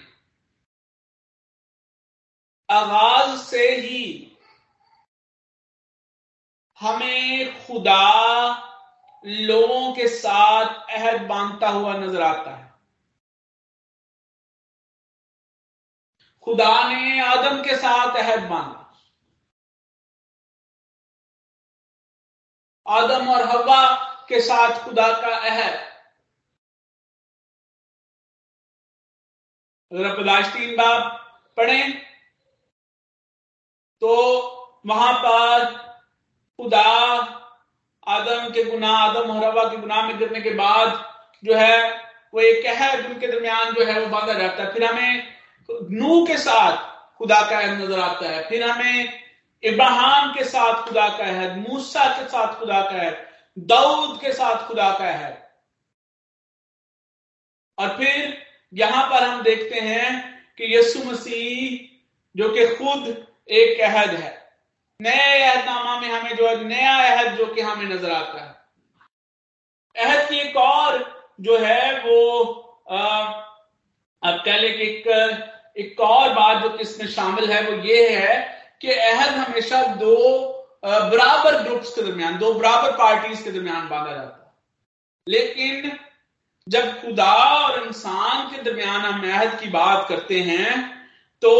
आगाज़ 2.68 3.38
से 3.42 3.68
ही 3.70 4.24
हमें 6.78 7.66
खुदा 7.66 8.02
लोगों 9.24 9.92
के 9.92 10.08
साथ 10.08 10.90
अहद 10.90 11.22
बांधता 11.22 11.68
हुआ 11.68 11.94
नज़र 11.94 12.22
आता 12.22 12.50
है। 12.50 12.66
खुदा 16.42 16.88
ने 16.88 17.20
आदम 17.20 17.62
के 17.62 17.76
साथ 17.76 18.16
अहद 18.16 18.48
बांधा। 18.50 18.84
आदम 22.86 23.28
और 23.28 23.42
हवा 23.48 23.82
के 24.28 24.40
साथ 24.40 24.84
खुदा 24.84 25.08
का 25.20 25.36
अहद। 25.38 25.87
अगर 29.92 30.06
आप 30.06 30.16
पैदाइश 30.16 30.46
तीन 30.46 30.76
बाब 30.76 31.02
पढ़ें। 31.56 31.92
तो 34.00 34.14
वहाँ 34.86 35.12
पर 35.14 35.64
खुदा 36.58 36.82
आदम 38.08 38.50
के 38.50 38.64
गुनाह, 38.64 38.96
आदम 38.96 39.30
और 39.30 39.44
हवा 39.44 39.64
के 39.70 39.76
गुनाह 39.76 40.02
में 40.02 40.18
गिरने 40.18 40.40
के 40.40 40.50
बाद 40.50 41.04
जो 41.44 41.54
है, 41.54 42.04
वो 42.34 42.40
एक 42.40 42.66
अहद 42.66 43.06
उनके 43.06 43.26
दरमियान 43.26 43.72
जो 43.74 43.84
है, 43.84 44.00
वो 44.00 44.06
बांधा 44.06 44.32
जाता 44.32 44.62
है। 44.62 44.72
फिर 44.72 44.84
हमें 44.84 45.36
नू 45.70 46.26
के 46.26 46.36
साथ 46.36 46.76
खुदा 47.18 47.40
का 47.50 47.58
अहद 47.58 47.80
नज़र 47.80 48.00
आता 48.00 48.28
है। 48.28 48.48
फिर 48.48 48.70
हमें 48.70 49.28
इब्राहिम 49.62 50.34
के 50.34 50.44
साथ 50.44 50.82
खुदा 50.82 51.08
का 51.08 51.24
अहद, 51.24 51.68
मूसा 51.68 52.18
के 52.18 52.28
साथ 52.28 52.58
खुदा 52.58 52.80
का 52.80 53.00
अहद, 53.00 53.26
दाऊद 53.58 54.20
के 54.20 54.32
साथ 54.32 54.68
खुदा 54.68 54.90
का 54.98 55.08
अहद। 55.08 55.48
और 57.78 57.96
फिर 57.98 58.47
यहाँ 58.72 59.04
पर 59.10 59.22
हम 59.22 59.42
देखते 59.42 59.80
हैं 59.80 60.08
कि 60.58 60.76
यसु 60.76 61.02
मसीह, 61.04 61.78
जो 62.34 62.48
कि 62.48 62.66
खुद 62.76 63.26
एक 63.50 63.80
अहद 63.80 64.10
है। 64.10 64.36
नए 65.00 65.42
अहदनामा 65.42 66.00
में 66.00 66.08
हमें 66.08 66.36
जो 66.36 66.48
है, 66.48 66.64
नया 66.64 66.96
अहद 67.06 67.36
जो 67.36 67.46
कि 67.46 67.60
हमें 67.60 67.84
नज़र 67.86 68.10
आता 68.12 68.40
है। 68.40 68.56
अहद 69.96 70.28
की 70.28 70.38
एक 70.38 70.56
और 70.56 71.32
जो 71.40 71.58
है, 71.58 71.98
वो 72.00 72.50
अब 74.22 74.42
कह 74.44 74.56
लें 74.56 74.76
कि 74.76 74.82
एक 74.82 75.06
एक 75.78 76.00
और 76.00 76.32
बात 76.34 76.62
जो 76.62 76.76
इसमें 76.78 77.06
शामिल 77.08 77.50
है, 77.52 77.60
वो 77.62 77.82
ये 77.82 78.08
है 78.10 78.36
कि 78.80 78.92
अहद 78.92 79.34
हमेशा 79.34 79.82
दो 79.94 80.14
बराबर 80.84 81.62
ग्रुप्स 81.62 81.94
के 81.94 82.02
दरमियान, 82.02 82.38
दो 82.38 82.52
बराबर 82.54 82.92
पार्टीज़ 82.92 83.44
के 83.44 83.50
दरमियान 83.50 83.88
बांधा 83.88 84.12
जाता 84.12 84.44
है। 84.44 84.52
लेकिन 85.28 85.98
जब 86.68 87.00
खुदा 87.00 87.32
और 87.32 87.86
इंसान 87.86 88.56
के 88.56 88.62
दरमियान 88.62 89.00
हम 89.00 89.32
अहद 89.32 89.60
की 89.60 89.68
बात 89.68 90.08
करते 90.08 90.40
हैं 90.40 90.98
तो 91.42 91.52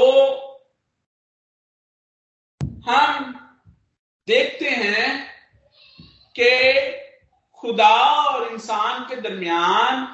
हम 2.88 3.34
देखते 4.26 4.70
हैं 4.70 5.28
कि 6.38 6.50
खुदा 7.52 8.14
और 8.14 8.52
इंसान 8.52 9.08
के 9.08 9.16
दरमियान 9.16 10.04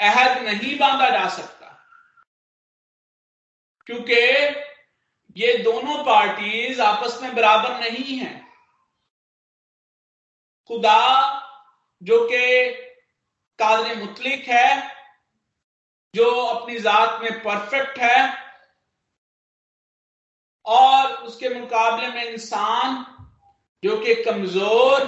अहद 0.00 0.42
नहीं 0.42 0.78
बांधा 0.78 1.10
जा 1.10 1.28
सकता। 1.28 1.84
क्योंकि 3.86 4.20
ये 5.36 5.58
दोनों 5.58 6.04
पार्टीज़ 6.04 6.82
आपस 6.82 7.18
में 7.22 7.34
बराबर 7.34 7.80
नहीं 7.80 8.18
है। 8.18 8.46
खुदा, 10.68 11.02
जो 12.02 12.28
कि 12.32 12.91
कादर 13.58 13.96
मुतलिक 13.96 14.48
है, 14.48 14.90
जो 16.14 16.30
अपनी 16.44 16.78
जात 16.80 17.20
में 17.22 17.42
परफेक्ट 17.42 17.98
है, 17.98 18.18
और 20.66 21.12
उसके 21.24 21.48
मुकाबले 21.50 22.08
में 22.08 22.24
इंसान 22.24 23.04
जो 23.82 23.96
कि 24.00 24.14
कमज़ोर 24.24 25.00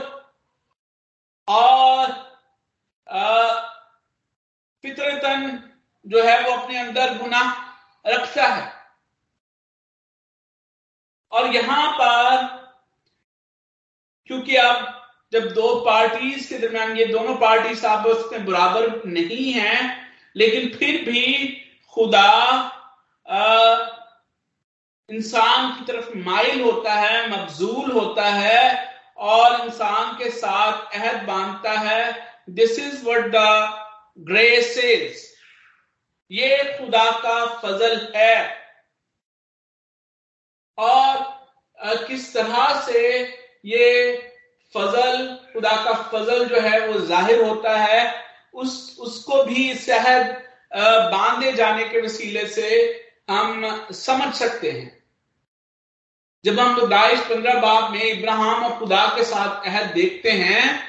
और 1.48 2.12
फितरतन 4.85 5.61
जो 6.07 6.22
है 6.24 6.40
वो 6.42 6.52
अपने 6.52 6.78
अंदर 6.78 7.16
गुना 7.18 7.42
रखता 8.04 8.46
है। 8.46 8.72
और 11.33 11.54
यहाँ 11.54 11.92
पर, 11.92 12.46
क्योंकि 14.30 14.57
अब 14.57 15.03
जब 15.35 15.53
दो 15.53 15.75
पार्टीज़ 15.85 16.49
के 16.49 16.59
दरमियान 16.59 16.97
ये 16.97 17.05
दोनों 17.07 17.35
पार्टीज़ 17.37 17.85
आपस 17.87 18.29
में 18.33 18.44
बराबर 18.47 19.03
नहीं 19.07 19.53
है, 19.53 19.77
लेकिन 20.37 20.68
फिर 20.77 21.01
भी 21.05 21.27
खुदा 21.92 22.31
इंसान 25.09 25.70
की 25.73 25.85
तरफ़ 25.87 26.16
माइल 26.18 26.61
होता 26.62 26.92
है 26.94 27.31
मबजूल 27.31 27.90
होता 27.92 28.25
है 28.25 28.62
और 29.18 29.64
इंसान 29.64 30.12
के 30.18 30.31
साथ 30.33 30.94
अहद 30.97 31.23
बांधता 31.27 31.73
है। 31.81 32.05
This 32.51 32.79
is 32.79 33.05
what 33.07 33.27
the 33.35 33.42
grace 34.29 34.77
ये 36.31 36.49
खुदा 36.79 37.11
का 37.20 37.44
फजल 37.57 37.97
है। 38.16 38.37
और 40.79 42.07
किस 42.07 42.33
तरह 42.35 42.81
से 42.83 43.03
ये 43.64 43.90
फजल, 44.74 45.26
खुदा 45.52 45.76
का 45.84 45.92
फजल 46.10 46.44
जो 46.46 46.60
है 46.60 46.87
वो 46.87 47.00
ज़ाहिर 47.00 47.44
होता 47.44 47.76
है। 47.76 48.14
उस, 48.54 48.96
उसको 49.00 49.42
भी 49.44 49.74
सहद 49.76 50.42
बांधे 51.12 51.52
जाने 51.52 51.84
के 51.84 52.00
वसीले 52.00 52.46
से 52.48 52.68
हम 53.30 53.88
समझ 53.92 54.32
सकते 54.34 54.70
हैं। 54.70 55.02
जब 56.44 56.58
हम 56.60 56.87
दाइश 56.88 57.20
पंद्रह 57.20 57.60
बाब 57.60 57.90
में 57.92 58.02
इब्राहिम 58.02 58.64
और 58.64 58.78
खुदा 58.78 59.06
के 59.16 59.24
साथ 59.24 59.66
अहद 59.66 59.92
देखते 59.94 60.30
हैं, 60.32 60.80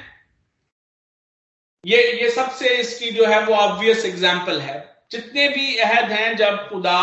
ये 1.84 2.02
ये 2.12 2.30
सबसे 2.30 2.68
इसकी 2.76 3.10
जो 3.10 3.26
है 3.26 3.44
वो 3.44 3.54
ऑब्वियस 3.54 4.04
एग्ज़ाम्पल 4.04 4.60
है। 4.60 4.78
जितने 5.10 5.48
भी 5.48 5.76
अहद 5.78 6.10
हैं 6.12 6.36
जब 6.36 6.68
खुदा 6.68 7.02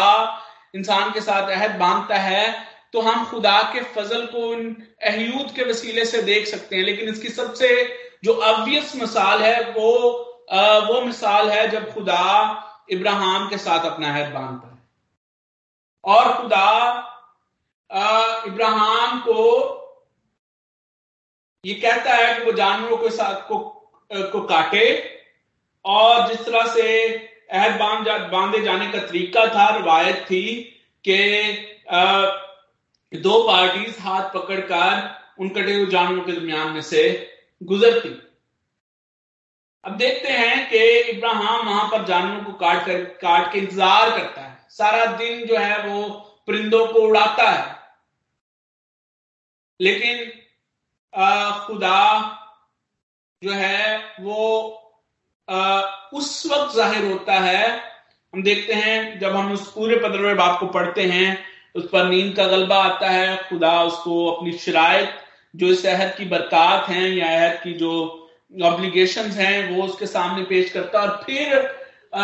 इंसान 0.76 1.12
के 1.12 1.22
साथ 1.22 1.50
अहद 1.52 1.72
बांधता 1.80 2.18
है 2.18 2.46
तो 2.94 3.02
हम 3.02 3.26
खुदा 3.26 3.62
के 3.74 3.82
फजल 3.94 4.26
को 4.26 4.48
उन 4.48 4.66
अहयूद 5.04 5.52
के 5.56 5.64
वसीले 5.64 6.06
से 6.06 6.22
देख 6.22 6.48
सकते 6.48 6.76
हैं। 6.76 6.84
लेकिन 6.84 7.10
इसकी 7.10 7.30
सबसे 7.30 7.70
जो 8.24 8.34
ऑब्वियस 8.42 8.96
मिसाल 8.96 9.42
है 9.44 9.72
वो 9.72 9.90
आ, 10.52 10.78
वो 10.78 11.02
मिसाल 11.02 11.50
है 11.50 11.68
जब 11.70 11.94
खुदा 11.94 12.24
इब्राहिम 12.92 13.48
के 13.50 13.58
साथ 13.58 13.86
अपना 13.86 14.14
अहद 14.14 14.34
बांधता 14.34 14.68
है। 14.68 14.82
और 16.04 16.34
खुदा 16.34 16.70
इब्राहिम 18.48 19.20
को 19.20 19.40
ये 21.66 21.74
कहता 21.74 22.14
है 22.14 22.34
कि 22.36 22.46
वो 22.46 22.52
जानवरों 22.52 22.98
के 22.98 23.10
साथ 23.10 23.48
को 23.48 23.58
को 24.12 24.42
काटे 24.42 24.86
और 25.86 26.28
जिस 26.28 26.46
तरह 26.46 26.66
से 26.74 27.08
अहद 27.52 27.80
बाँध 27.80 28.06
जा, 28.06 28.18
बांधे 28.18 28.62
जाने 28.62 28.88
का 28.88 29.00
तरीका 29.00 29.46
था 29.46 29.70
रिवायत 29.78 30.16
थी 30.16 30.44
कि 31.06 31.18
दो 33.14 33.42
पार्टीज़ 33.48 34.00
हाथ 34.00 34.30
पकड़कर 34.34 35.42
उन 35.42 35.50
कटे 35.50 35.74
हुए 35.74 35.86
जानवरों 35.86 36.24
के 36.24 36.32
दरमियान 36.32 36.70
में 36.70 36.82
से 36.82 37.02
गुजरती। 37.62 38.10
अब 39.84 39.98
देखते 39.98 40.30
हैं 40.30 40.70
कि 40.70 40.78
इब्राहिम 41.12 41.68
वहाँ 41.68 41.88
पर 41.92 42.06
जानवरों 42.06 42.44
को 42.44 42.52
काट 42.54 42.86
कर 42.86 43.04
काट 43.22 43.52
के 43.54 43.60
इंतज़ार 43.60 44.10
करता 44.10 44.42
है। 44.42 44.66
सारा 44.70 45.06
दिन 45.06 45.46
जो 45.48 45.58
है 45.58 45.78
वो 45.88 46.10
परिंदों 46.48 46.86
को 46.88 47.00
उड़ाता 47.00 47.50
है। 47.50 47.76
लेकिन 49.80 50.32
आ, 51.14 51.66
खुदा 51.68 52.00
जो 53.42 53.52
है 53.52 53.98
वो 54.20 54.80
आ, 55.48 55.82
उस 56.14 56.46
वक्त 56.52 56.76
ज़ाहिर 56.76 57.12
होता 57.12 57.34
है। 57.34 57.68
हम 58.34 58.44
देखते 58.44 58.74
हैं 58.74 59.20
जब 59.20 59.36
हम 59.36 59.52
उस 59.54 59.72
पूरे 59.72 59.96
पंद्रहवें 59.96 60.36
बाप 60.38 60.60
को 60.60 60.66
पढ़ते 60.68 61.04
हैं 61.06 61.53
उस 61.76 61.88
पर 61.90 62.06
नींद 62.06 62.36
का 62.36 62.48
गलबा 62.48 62.84
आता 62.84 63.10
है। 63.10 63.36
खुदा 63.50 63.84
उसको 63.84 64.26
अपनी 64.32 64.52
शराइत 64.58 65.20
जो 65.56 65.68
इस 65.68 65.86
अहद 65.86 66.16
की 66.18 66.26
बरकत 66.26 66.90
हैं 66.90 67.08
या 67.10 67.28
अहद 67.30 67.60
की 67.64 67.74
जो 67.74 67.94
ऑब्लिगेशन 68.64 69.32
हैं 69.32 69.76
वो 69.76 69.84
उसके 69.84 70.08
सामने 70.08 70.44
पेश 70.44 70.72
करता 70.72 71.02
है। 71.02 71.08
और 71.08 71.24
फिर 71.26 71.56
आ, 72.16 72.24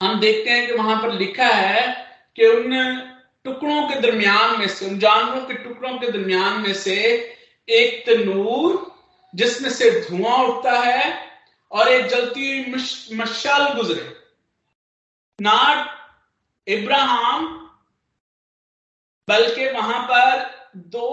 हम 0.00 0.18
देखते 0.20 0.50
हैं 0.50 0.66
कि 0.66 0.72
वहाँ 0.72 1.02
पर 1.02 1.12
लिखा 1.12 1.46
है 1.46 1.86
कि 2.36 2.46
उन 2.46 2.74
टुकड़ों 3.44 3.82
के 3.88 4.00
दरमियान 4.00 4.58
में 4.58 4.68
से 4.68 4.86
उन 4.86 4.98
जानवरों 4.98 5.40
के 5.40 5.54
टुकड़ों 5.54 5.98
के 5.98 6.10
दरमियान 6.12 6.60
में 6.60 6.72
से 6.74 6.94
एक 7.68 8.04
तनूर 8.06 8.86
जिसमें 9.34 9.70
से 9.70 9.90
धुआँ 10.00 10.36
उठता 10.44 10.72
है 10.72 11.12
और 11.72 11.88
एक 11.88 12.06
जलती 12.06 12.62
हुई 12.62 13.16
मशाल 13.16 13.72
गुजरे। 13.74 14.16
नाट 15.38 16.68
इब्राहिम 16.68 17.67
बल्कि 19.28 19.66
वहाँ 19.70 20.02
पर 20.10 20.32
दो 20.88 21.08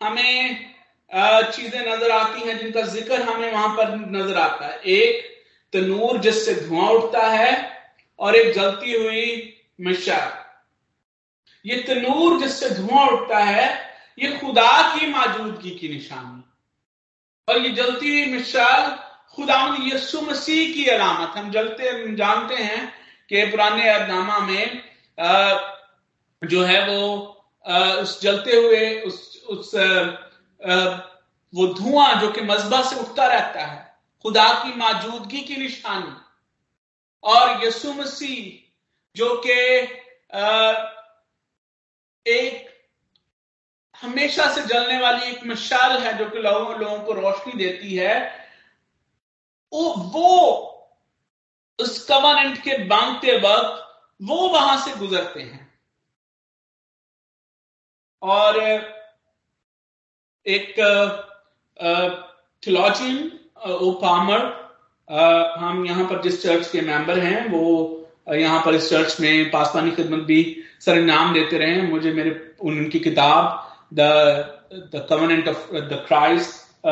हमें 0.00 0.70
चीज़ें 1.10 1.80
नज़र 1.86 2.10
आती 2.10 2.48
हैं 2.48 2.58
जिनका 2.58 2.82
ज़िक्र 2.82 3.20
हमें 3.22 3.50
वहाँ 3.52 3.68
पर 3.76 3.94
नज़र 4.10 4.36
आता 4.40 4.66
है। 4.66 4.78
एक 4.88 5.30
तनूर 5.72 6.18
जिससे 6.20 6.54
धुआँ 6.56 6.88
उठता 6.90 7.26
है 7.28 7.52
और 8.18 8.36
एक 8.36 8.52
जलती 8.54 8.92
हुई 8.94 9.26
मिशाल। 9.80 10.30
ये 11.64 11.76
तनूर 11.88 12.38
जिससे 12.40 12.70
धुआँ 12.70 13.06
उठता 13.08 13.38
है 13.40 13.68
ये 14.18 14.30
खुदा 14.38 14.70
की 14.94 15.06
मौजूदगी 15.08 15.70
की 15.70 15.88
निशानी। 15.88 16.42
और 17.48 17.58
ये 17.58 17.70
जलती 17.72 18.10
हुई 18.10 18.32
मिसाल 18.32 18.90
खुदा 19.36 19.60
यसु 19.84 20.20
मसीह 20.22 20.74
की 20.74 20.84
अलामत। 20.90 21.36
हम 21.36 21.50
जलते 21.50 21.88
हम 21.88 22.14
जानते 22.16 22.54
हैं 22.54 22.88
कि 23.30 23.44
पुराने 23.50 23.88
अदनामा 23.90 24.38
में 24.38 24.82
आ, 25.18 25.52
जो 26.42 26.62
है 26.64 26.80
वो 26.86 27.00
उस 28.00 28.20
जलते 28.22 28.56
हुए, 28.56 29.00
उस 29.00 29.44
उस 29.48 29.74
वो 31.52 31.66
धुआँ 31.74 32.14
जो 32.20 32.30
कि 32.32 32.40
मजबा 32.42 32.82
से 32.82 32.96
उठता 33.00 33.26
रहता 33.26 33.64
है, 33.64 33.80
खुदा 34.24 34.48
की 34.62 34.74
मौजूदगी 34.76 35.40
की 35.40 35.56
निशानी, 35.56 36.14
और 37.24 37.64
यसु 37.64 37.92
मसीह 37.94 38.60
जो 39.16 39.34
कि 39.46 39.52
एक 42.26 42.70
हमेशा 43.94 44.48
से 44.54 44.62
जलने 44.64 44.98
वाली 45.00 45.30
एक 45.30 45.46
मशाल 45.46 45.98
है 46.02 46.16
जो 46.18 46.28
कि 46.30 46.38
लोगों 46.38 46.78
लोगों 46.80 46.98
को 46.98 47.12
रोशनी 47.12 47.52
देती 47.58 47.94
है, 47.96 48.14
वो 49.72 49.94
वो 50.14 50.28
उस 51.78 52.04
कवनेंट 52.06 52.58
के 52.62 52.76
बांधते 52.86 53.36
वक्त 53.38 53.78
वो 54.20 54.48
वहाँ 54.48 54.76
से 54.84 54.96
गुजरते 54.96 55.40
हैं। 55.42 55.61
और, 58.22 58.58
एक 60.46 60.74
थियोलॉजियन 62.62 63.30
ओ 63.66 63.90
पामर 64.02 64.40
हम 65.58 65.84
यहाँ 65.86 66.04
पर 66.08 66.20
जिस 66.22 66.42
चर्च 66.42 66.70
के 66.70 66.80
मेंबर 66.80 67.18
हैं, 67.18 67.48
वो 67.50 67.98
यहाँ 68.34 68.62
पर 68.64 68.74
इस 68.74 68.88
चर्च 68.90 69.20
में 69.20 69.50
पासवानी 69.50 69.90
खिदमत 69.90 70.22
भी 70.26 70.40
सर 70.80 71.00
नाम 71.02 71.32
देते 71.34 71.58
रहे 71.58 71.82
मुझे 71.82 72.12
मेरे, 72.12 72.30
उनकी 72.60 72.98
किताब 73.00 73.68
the 73.94 74.00
the 74.94 75.06
covenant 75.10 75.48
of 75.48 75.72
the 75.72 76.04
Christ 76.08 76.86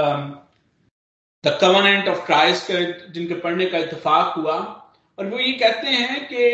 the 1.44 1.58
covenant 1.60 2.08
of 2.08 2.24
Christ 2.26 2.72
जिनके 3.14 3.34
पढ़ने 3.40 3.66
का 3.66 3.78
इतफाक 3.78 4.34
हुआ। 4.36 4.56
और 5.18 5.26
वो 5.26 5.38
ये 5.38 5.52
कहते 5.52 5.86
हैं 5.88 6.26
कि 6.32 6.44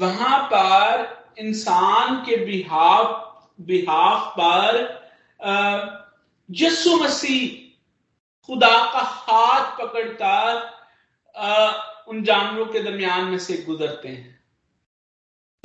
वहाँ 0.00 0.42
पर 0.52 1.06
इंसान 1.38 2.16
के 2.24 2.36
बिहाफ 2.44 3.22
बिहाफ 3.60 4.32
पर 4.40 4.74
यस्सु 6.50 6.96
मसीह 6.96 7.62
खुदा 8.46 8.92
का 8.92 8.98
हाथ 8.98 9.78
पकड़कर 9.78 10.76
उन 12.08 12.22
जानवरों 12.22 12.66
के 12.66 12.82
दरमियान 12.82 13.24
में 13.24 13.38
से 13.38 13.56
गुजरते 13.58 14.08
हैं। 14.08 14.44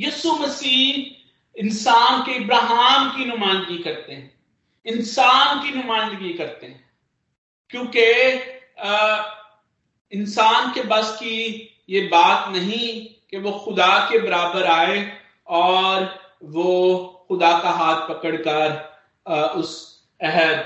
यस्सु 0.02 0.34
मसीह 0.34 1.22
इंसान 1.56 2.22
के 2.22 2.32
इब्राहिम 2.32 3.10
की 3.10 3.26
नुमाइंदगी 3.26 3.78
करते 3.78 4.14
हैं। 4.14 4.44
इंसान 4.86 5.64
की 5.64 5.72
नुमाइंदगी 5.72 6.34
करते 6.34 6.66
हैं। 6.66 6.90
क्योंकि 7.70 8.06
इंसान 10.12 10.74
के 10.74 10.84
बस 10.84 11.16
की 11.16 11.68
ये 11.90 12.02
बात 12.02 12.50
नहीं 12.50 13.06
कि 13.30 13.38
वो 13.38 13.52
खुदा 13.52 14.10
के 14.12 14.20
बराबर 14.20 14.64
आए 14.64 15.22
और 15.48 16.20
वो 16.44 17.11
खुदा 17.32 17.52
का 17.64 17.72
हाथ 17.72 18.08
पकड़कर 18.08 18.68
उस 19.58 19.70
अहद 20.20 20.58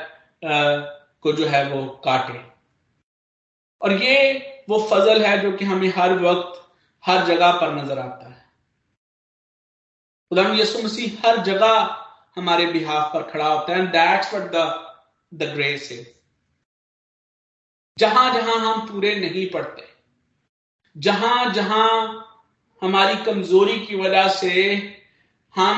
को 1.24 1.32
जो 1.34 1.46
है 1.48 1.64
वो 1.70 1.82
काटे। 2.06 2.40
और 3.82 3.94
ये 3.94 4.16
वो 4.70 4.78
फजल 4.90 5.26
है 5.26 5.38
जो 5.42 5.52
कि 5.58 5.66
हमें 5.66 5.92
हर 5.96 6.14
वक्त, 6.20 6.62
हर 7.04 7.26
जगह 7.26 7.52
पर 7.60 7.76
नज़र 7.76 8.00
आता 8.00 8.30
है। 8.30 8.44
यसु 10.60 10.82
मसीह 10.84 11.20
हर 11.26 11.38
जगह 11.44 11.74
हमारे 12.38 12.66
बिहाफ 12.68 13.14
पर 13.14 13.24
खड़ा 13.32 13.48
होता 13.48 13.76
है 13.76 13.86
that's 13.90 14.34
what 14.34 14.52
the 14.52 14.64
the 15.32 15.44
grace 15.54 15.92
is 15.92 16.08
जहाँ 17.98 18.34
जहाँ 18.34 18.58
हम 18.58 18.88
पूरे 18.88 19.14
नहीं 19.18 19.50
पड़ते, 19.52 19.84
जहाँ 20.96 21.54
जहाँ 21.54 21.92
हमारी 22.82 23.16
कमज़ोरी 23.26 23.80
की 23.86 23.96
वजह 23.98 24.28
से 24.32 24.52
हम 25.54 25.78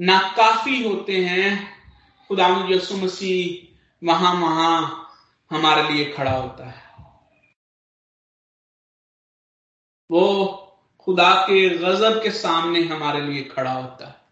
नाकाफी 0.00 0.88
होते 0.88 1.24
हैं। 1.26 1.74
खुदा 2.28 2.48
यसु 2.68 2.96
मसीह 2.96 3.74
वहाँ 4.06 4.34
वहाँ 4.34 5.00
हमारे 5.50 5.90
लिए 5.90 6.12
खड़ा 6.12 6.36
होता 6.36 6.66
है। 6.66 6.84
वो 10.10 10.60
खुदा 11.00 11.34
के 11.34 11.68
गजब 11.68 12.22
के 12.22 12.30
सामने 12.30 12.80
हमारे 12.80 13.20
लिए 13.20 13.44
खड़ा 13.44 13.72
होता 13.72 14.08
है। 14.08 14.24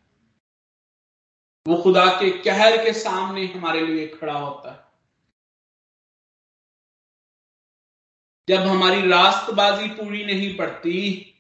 वो 1.69 1.83
खुदा 1.83 2.07
के 2.07 2.31
कहर 2.43 2.85
के 2.85 2.93
सामने 2.93 3.47
हमारे 3.47 3.87
लिए 3.87 4.09
खड़ा 4.09 4.39
होता 4.39 4.73
है। 4.73 4.93
जब 8.49 8.63
हमारी 8.63 9.09
रास्तबाजी 9.09 9.89
पूरी 9.89 10.25
नहीं 10.25 10.57
पड़ती 10.57 11.32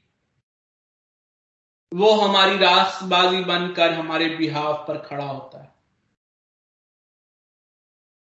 वो 1.94 2.10
हमारी 2.12 2.56
रास्तबाजी 2.58 3.44
बनकर 3.44 3.92
हमारे 3.92 4.28
बिहाव 4.36 4.84
पर 4.88 4.98
खड़ा 4.98 5.24
होता 5.24 5.62
है। 5.62 5.74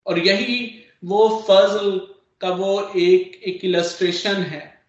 और 0.06 0.18
यही 0.18 0.84
वो 1.04 1.28
फजल 1.42 1.98
का 2.40 2.48
वो 2.48 2.88
एक 2.88 3.42
एक 3.42 3.64
इलस्ट्रेशन 3.64 4.42
है, 4.42 4.86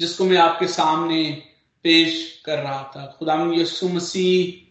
जिसको 0.00 0.24
मैं 0.24 0.36
आपके 0.36 0.68
सामने 0.68 1.52
पेश 1.84 2.42
कर 2.46 2.58
रहा 2.58 2.82
था। 2.96 3.06
खुदा 3.18 3.34
यसु 3.54 3.88
मसीह 3.88 4.64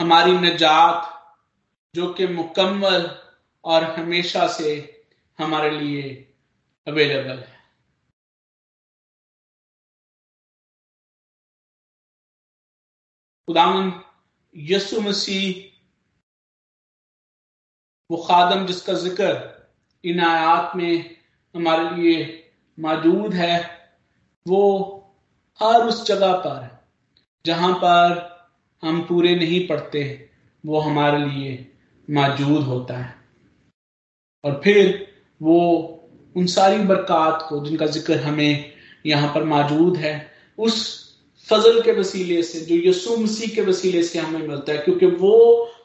हमारी 0.00 0.32
नजात, 0.32 1.14
जो 1.94 2.12
कि 2.12 2.26
मुकम्मल 2.26 3.24
और 3.64 3.84
हमेशा 3.84 4.46
से 4.48 5.04
हमारे 5.38 5.70
लिए 5.70 6.34
अवेलेबल 6.86 7.38
है। 7.38 7.57
खुदाम 13.48 13.92
यसु 14.54 15.00
मसीह, 15.00 15.52
वो 18.10 18.16
खादम 18.18 18.66
जिसका 18.66 18.92
ज़िक्र 18.94 19.28
इन 20.04 20.20
आयात 20.22 20.72
में 20.76 21.16
हमारे 21.54 21.96
लिए 21.96 22.18
मौजूद 22.78 23.34
है, 23.34 23.58
वो 24.46 24.60
हर 25.60 25.82
उस 25.82 26.06
जगह 26.06 26.32
पर 26.38 26.68
जहाँ 27.44 27.72
पर 27.74 28.26
हम 28.82 29.00
पूरे 29.02 29.34
नहीं 29.36 29.66
पढ़ते 29.68 30.02
वो 30.64 30.80
हमारे 30.80 31.24
लिए 31.24 31.56
मौजूद 32.08 32.62
होता 32.64 32.96
है। 32.96 33.14
और 34.44 34.60
फिर 34.64 35.06
वो 35.40 35.58
उन 36.36 36.46
सारी 36.48 36.78
बरकत 36.84 37.46
को 37.48 37.64
जिनका 37.64 37.86
ज़िक्र 37.88 38.20
हमें 38.20 38.72
यहाँ 39.06 39.34
पर 39.34 39.44
मौजूद 39.46 39.96
है, 39.96 40.14
उस 40.58 41.07
फजल 41.48 41.80
के 41.82 41.92
वसीले 41.92 42.42
से, 42.42 42.60
जो 42.60 42.76
यसु 42.88 43.16
मसीह 43.16 43.54
के 43.54 43.62
वसीले 43.62 44.02
से 44.02 44.18
हमें 44.18 44.46
मिलता 44.48 44.72
है, 44.72 44.78
क्योंकि 44.78 45.06
वो 45.06 45.34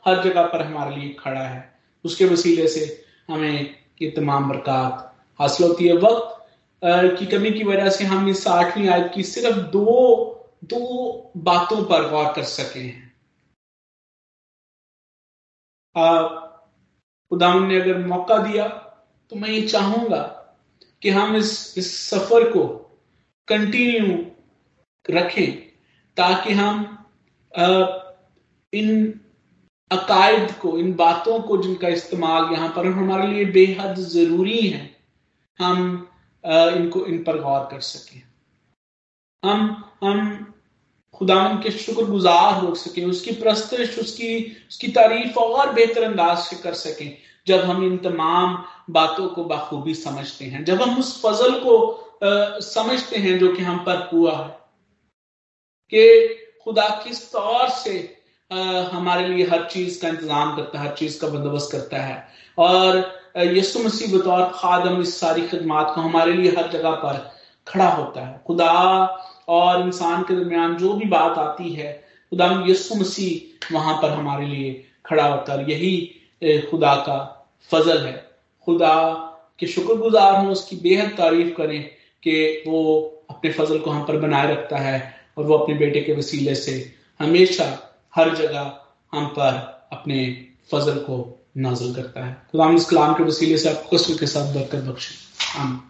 हर 0.05 0.23
जगह 0.23 0.45
पर 0.47 0.61
हमारे 0.61 0.95
लिए 0.95 1.15
खड़ा 1.19 1.41
है। 1.41 1.61
उसके 2.05 2.25
वसीले 2.25 2.67
से 2.67 2.85
हमें 3.29 3.75
ये 4.01 4.09
तमाम 4.11 4.49
बरकत 4.49 5.11
हासिल 5.39 5.67
होती 5.67 5.87
है। 5.87 5.93
वक्त 5.97 6.29
की 7.19 7.25
कमी 7.25 7.51
की 7.51 7.63
वजह 7.63 7.89
से 7.89 8.03
हम 8.05 8.29
इस 8.29 8.47
आठवीं 8.47 8.87
आयत 8.89 9.11
की 9.15 9.23
सिर्फ़ 9.23 9.57
दो 9.71 9.85
दो 10.63 10.79
बातों 11.39 11.83
पर 11.85 12.09
गौर 12.09 12.31
कर 12.35 12.43
सके 12.49 12.79
हैं। 12.79 13.11
खुदा 17.31 17.53
ने 17.59 17.79
अगर 17.81 17.97
मौका 18.07 18.37
दिया 18.37 18.67
तो 19.31 19.35
मैं 19.35 19.49
ये 19.49 19.61
चाहूँगा 19.67 20.21
कि 21.01 21.09
हम 21.09 21.35
इस 21.35 21.51
इस 21.77 21.91
सफ़र 22.09 22.49
को 22.51 22.63
कंटिन्यू 23.47 24.17
रखें 25.11 25.51
ताकि 26.17 26.53
हम 26.53 27.07
इन 28.73 29.19
अकायद 29.91 30.51
को 30.51 30.77
इन 30.77 30.93
बातों 30.93 31.39
को 31.39 31.57
जिनका 31.63 31.87
इस्तेमाल 31.87 32.53
यहाँ 32.53 32.69
पर 32.69 32.85
हमारे 32.87 33.27
लिए 33.27 33.45
बेहद 33.51 33.95
ज़रूरी 33.95 34.59
है 34.59 34.89
हम 35.59 36.07
इनको 36.43 37.05
इन 37.05 37.23
पर 37.23 37.41
गौर 37.41 37.67
कर 37.71 37.79
सकें। 37.79 38.21
हम 39.43 39.83
हम 40.03 40.53
खुदा 41.13 41.43
के 41.63 41.71
शुक्र 41.71 42.05
गुजार 42.05 42.63
हो 42.63 42.73
सके 42.75 43.03
उसकी 43.05 43.31
प्रस्तुत 43.31 43.99
उसकी 43.99 44.29
उसकी 44.69 44.87
तारीफ़ 44.87 45.39
और 45.39 45.73
बेहतर 45.73 46.03
अंदाज 46.03 46.37
से 46.37 46.55
कर 46.55 46.73
सकें 46.73 47.17
जब 47.47 47.63
हम 47.65 47.83
इन 47.83 47.97
तमाम 47.97 48.57
बातों 48.89 49.27
को 49.29 49.43
बखूबी 49.43 49.93
समझते 49.95 50.45
हैं 50.45 50.63
जब 50.65 50.81
हम 50.81 50.97
उस 50.99 51.21
फजल 51.25 51.59
को 51.59 51.77
आ, 52.23 52.59
समझते 52.59 53.17
हैं 53.17 53.37
जो 53.39 53.53
कि 53.55 53.63
हम 53.63 53.77
पर 53.79 54.09
हुआ 54.13 54.35
है। 54.37 54.62
कि 55.93 56.03
खुदा 56.63 56.87
किस 57.03 57.31
तौर 57.31 57.69
से 57.69 57.95
हमारे 58.93 59.27
लिए 59.27 59.45
हर 59.47 59.63
चीज़ 59.71 60.01
का 60.01 60.07
इंतज़ाम 60.07 60.55
करता 60.55 60.79
है, 60.79 60.87
हर 60.87 60.95
चीज़ 60.95 61.19
का 61.21 61.27
बंदोबस्त 61.27 61.71
करता 61.71 61.97
है। 61.97 62.27
और 62.57 63.21
यसु 63.37 63.79
मसीह 63.79 64.17
बतौर 64.17 64.43
खादम 64.55 65.01
इस 65.01 65.19
सारी 65.19 65.41
खदमात 65.47 65.91
को 65.95 66.01
हमारे 66.01 66.33
लिए 66.33 66.51
हर 66.51 66.69
जगह 66.71 66.91
पर 67.03 67.31
खड़ा 67.67 67.89
होता 67.89 68.25
है। 68.25 68.41
खुदा 68.47 68.71
और 69.49 69.81
इंसान 69.81 70.23
के 70.23 70.35
दरमियान 70.35 70.75
जो 70.77 70.93
भी 70.93 71.05
बात 71.05 71.37
आती 71.37 71.73
है, 71.73 71.91
खुदा 72.31 72.63
यसु 72.67 72.95
मसीह 72.95 73.73
वहाँ 73.73 73.95
पर 74.01 74.09
हमारे 74.09 74.45
लिए 74.45 74.83
खड़ा 75.05 75.27
होता 75.27 75.53
है। 75.53 75.71
यही 75.71 76.61
खुदा 76.69 76.95
का 77.07 77.17
फजल 77.71 78.05
है। 78.05 78.15
खुदा 78.67 78.95
के 79.59 79.67
शुक्रगुजार 79.67 80.45
हो 80.45 80.51
उसकी 80.51 80.75
बेहद 80.75 81.09
तारीफ़ 81.17 81.55
करें 81.55 81.83
कि 82.23 82.63
वो 82.67 82.79
अपने 83.29 83.51
फजल 83.51 83.79
को 83.79 83.91
हम 83.91 84.05
पर 84.05 84.17
बनाए 84.17 84.51
रखता 84.51 84.77
है। 84.77 85.22
और 85.37 85.45
वो 85.45 85.57
अपने 85.57 85.75
बेटे 85.75 86.01
के 86.01 86.13
वसीले 86.15 86.55
से 86.55 86.73
हमेशा 87.19 87.67
हर 88.15 88.35
जगह 88.35 88.73
हम 89.13 89.27
पर 89.27 89.55
अपने 89.91 90.25
फजल 90.71 90.97
को 90.99 91.17
नाजल 91.57 91.93
करता 91.93 92.25
है। 92.25 92.33
खुदा 92.51 92.69
इस 92.71 92.89
कलाम 92.89 93.13
के 93.13 93.23
वसीले 93.23 93.57
से 93.57 93.69
आपको 93.69 93.89
खुश 93.89 94.19
के 94.19 94.27
साथ 94.27 94.53
बरकर 94.55 94.81
बख्शे। 94.81 95.15
हम 95.57 95.81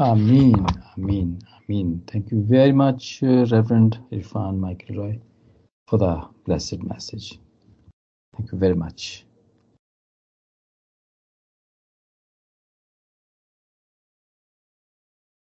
आमीन 0.00 0.66
आमीन 0.66 1.38
आमीन। 1.52 1.98
Thank 2.14 2.32
you 2.32 2.40
very 2.50 2.72
much 2.72 3.18
reverend 3.24 3.94
Irfan 4.12 4.54
Michael 4.58 4.94
Roy 4.94 5.12
for 5.88 6.00
the 6.00 6.12
blessed 6.46 6.82
message 6.84 7.30
thank 7.32 8.52
you 8.54 8.58
very 8.60 8.74
much 8.74 9.24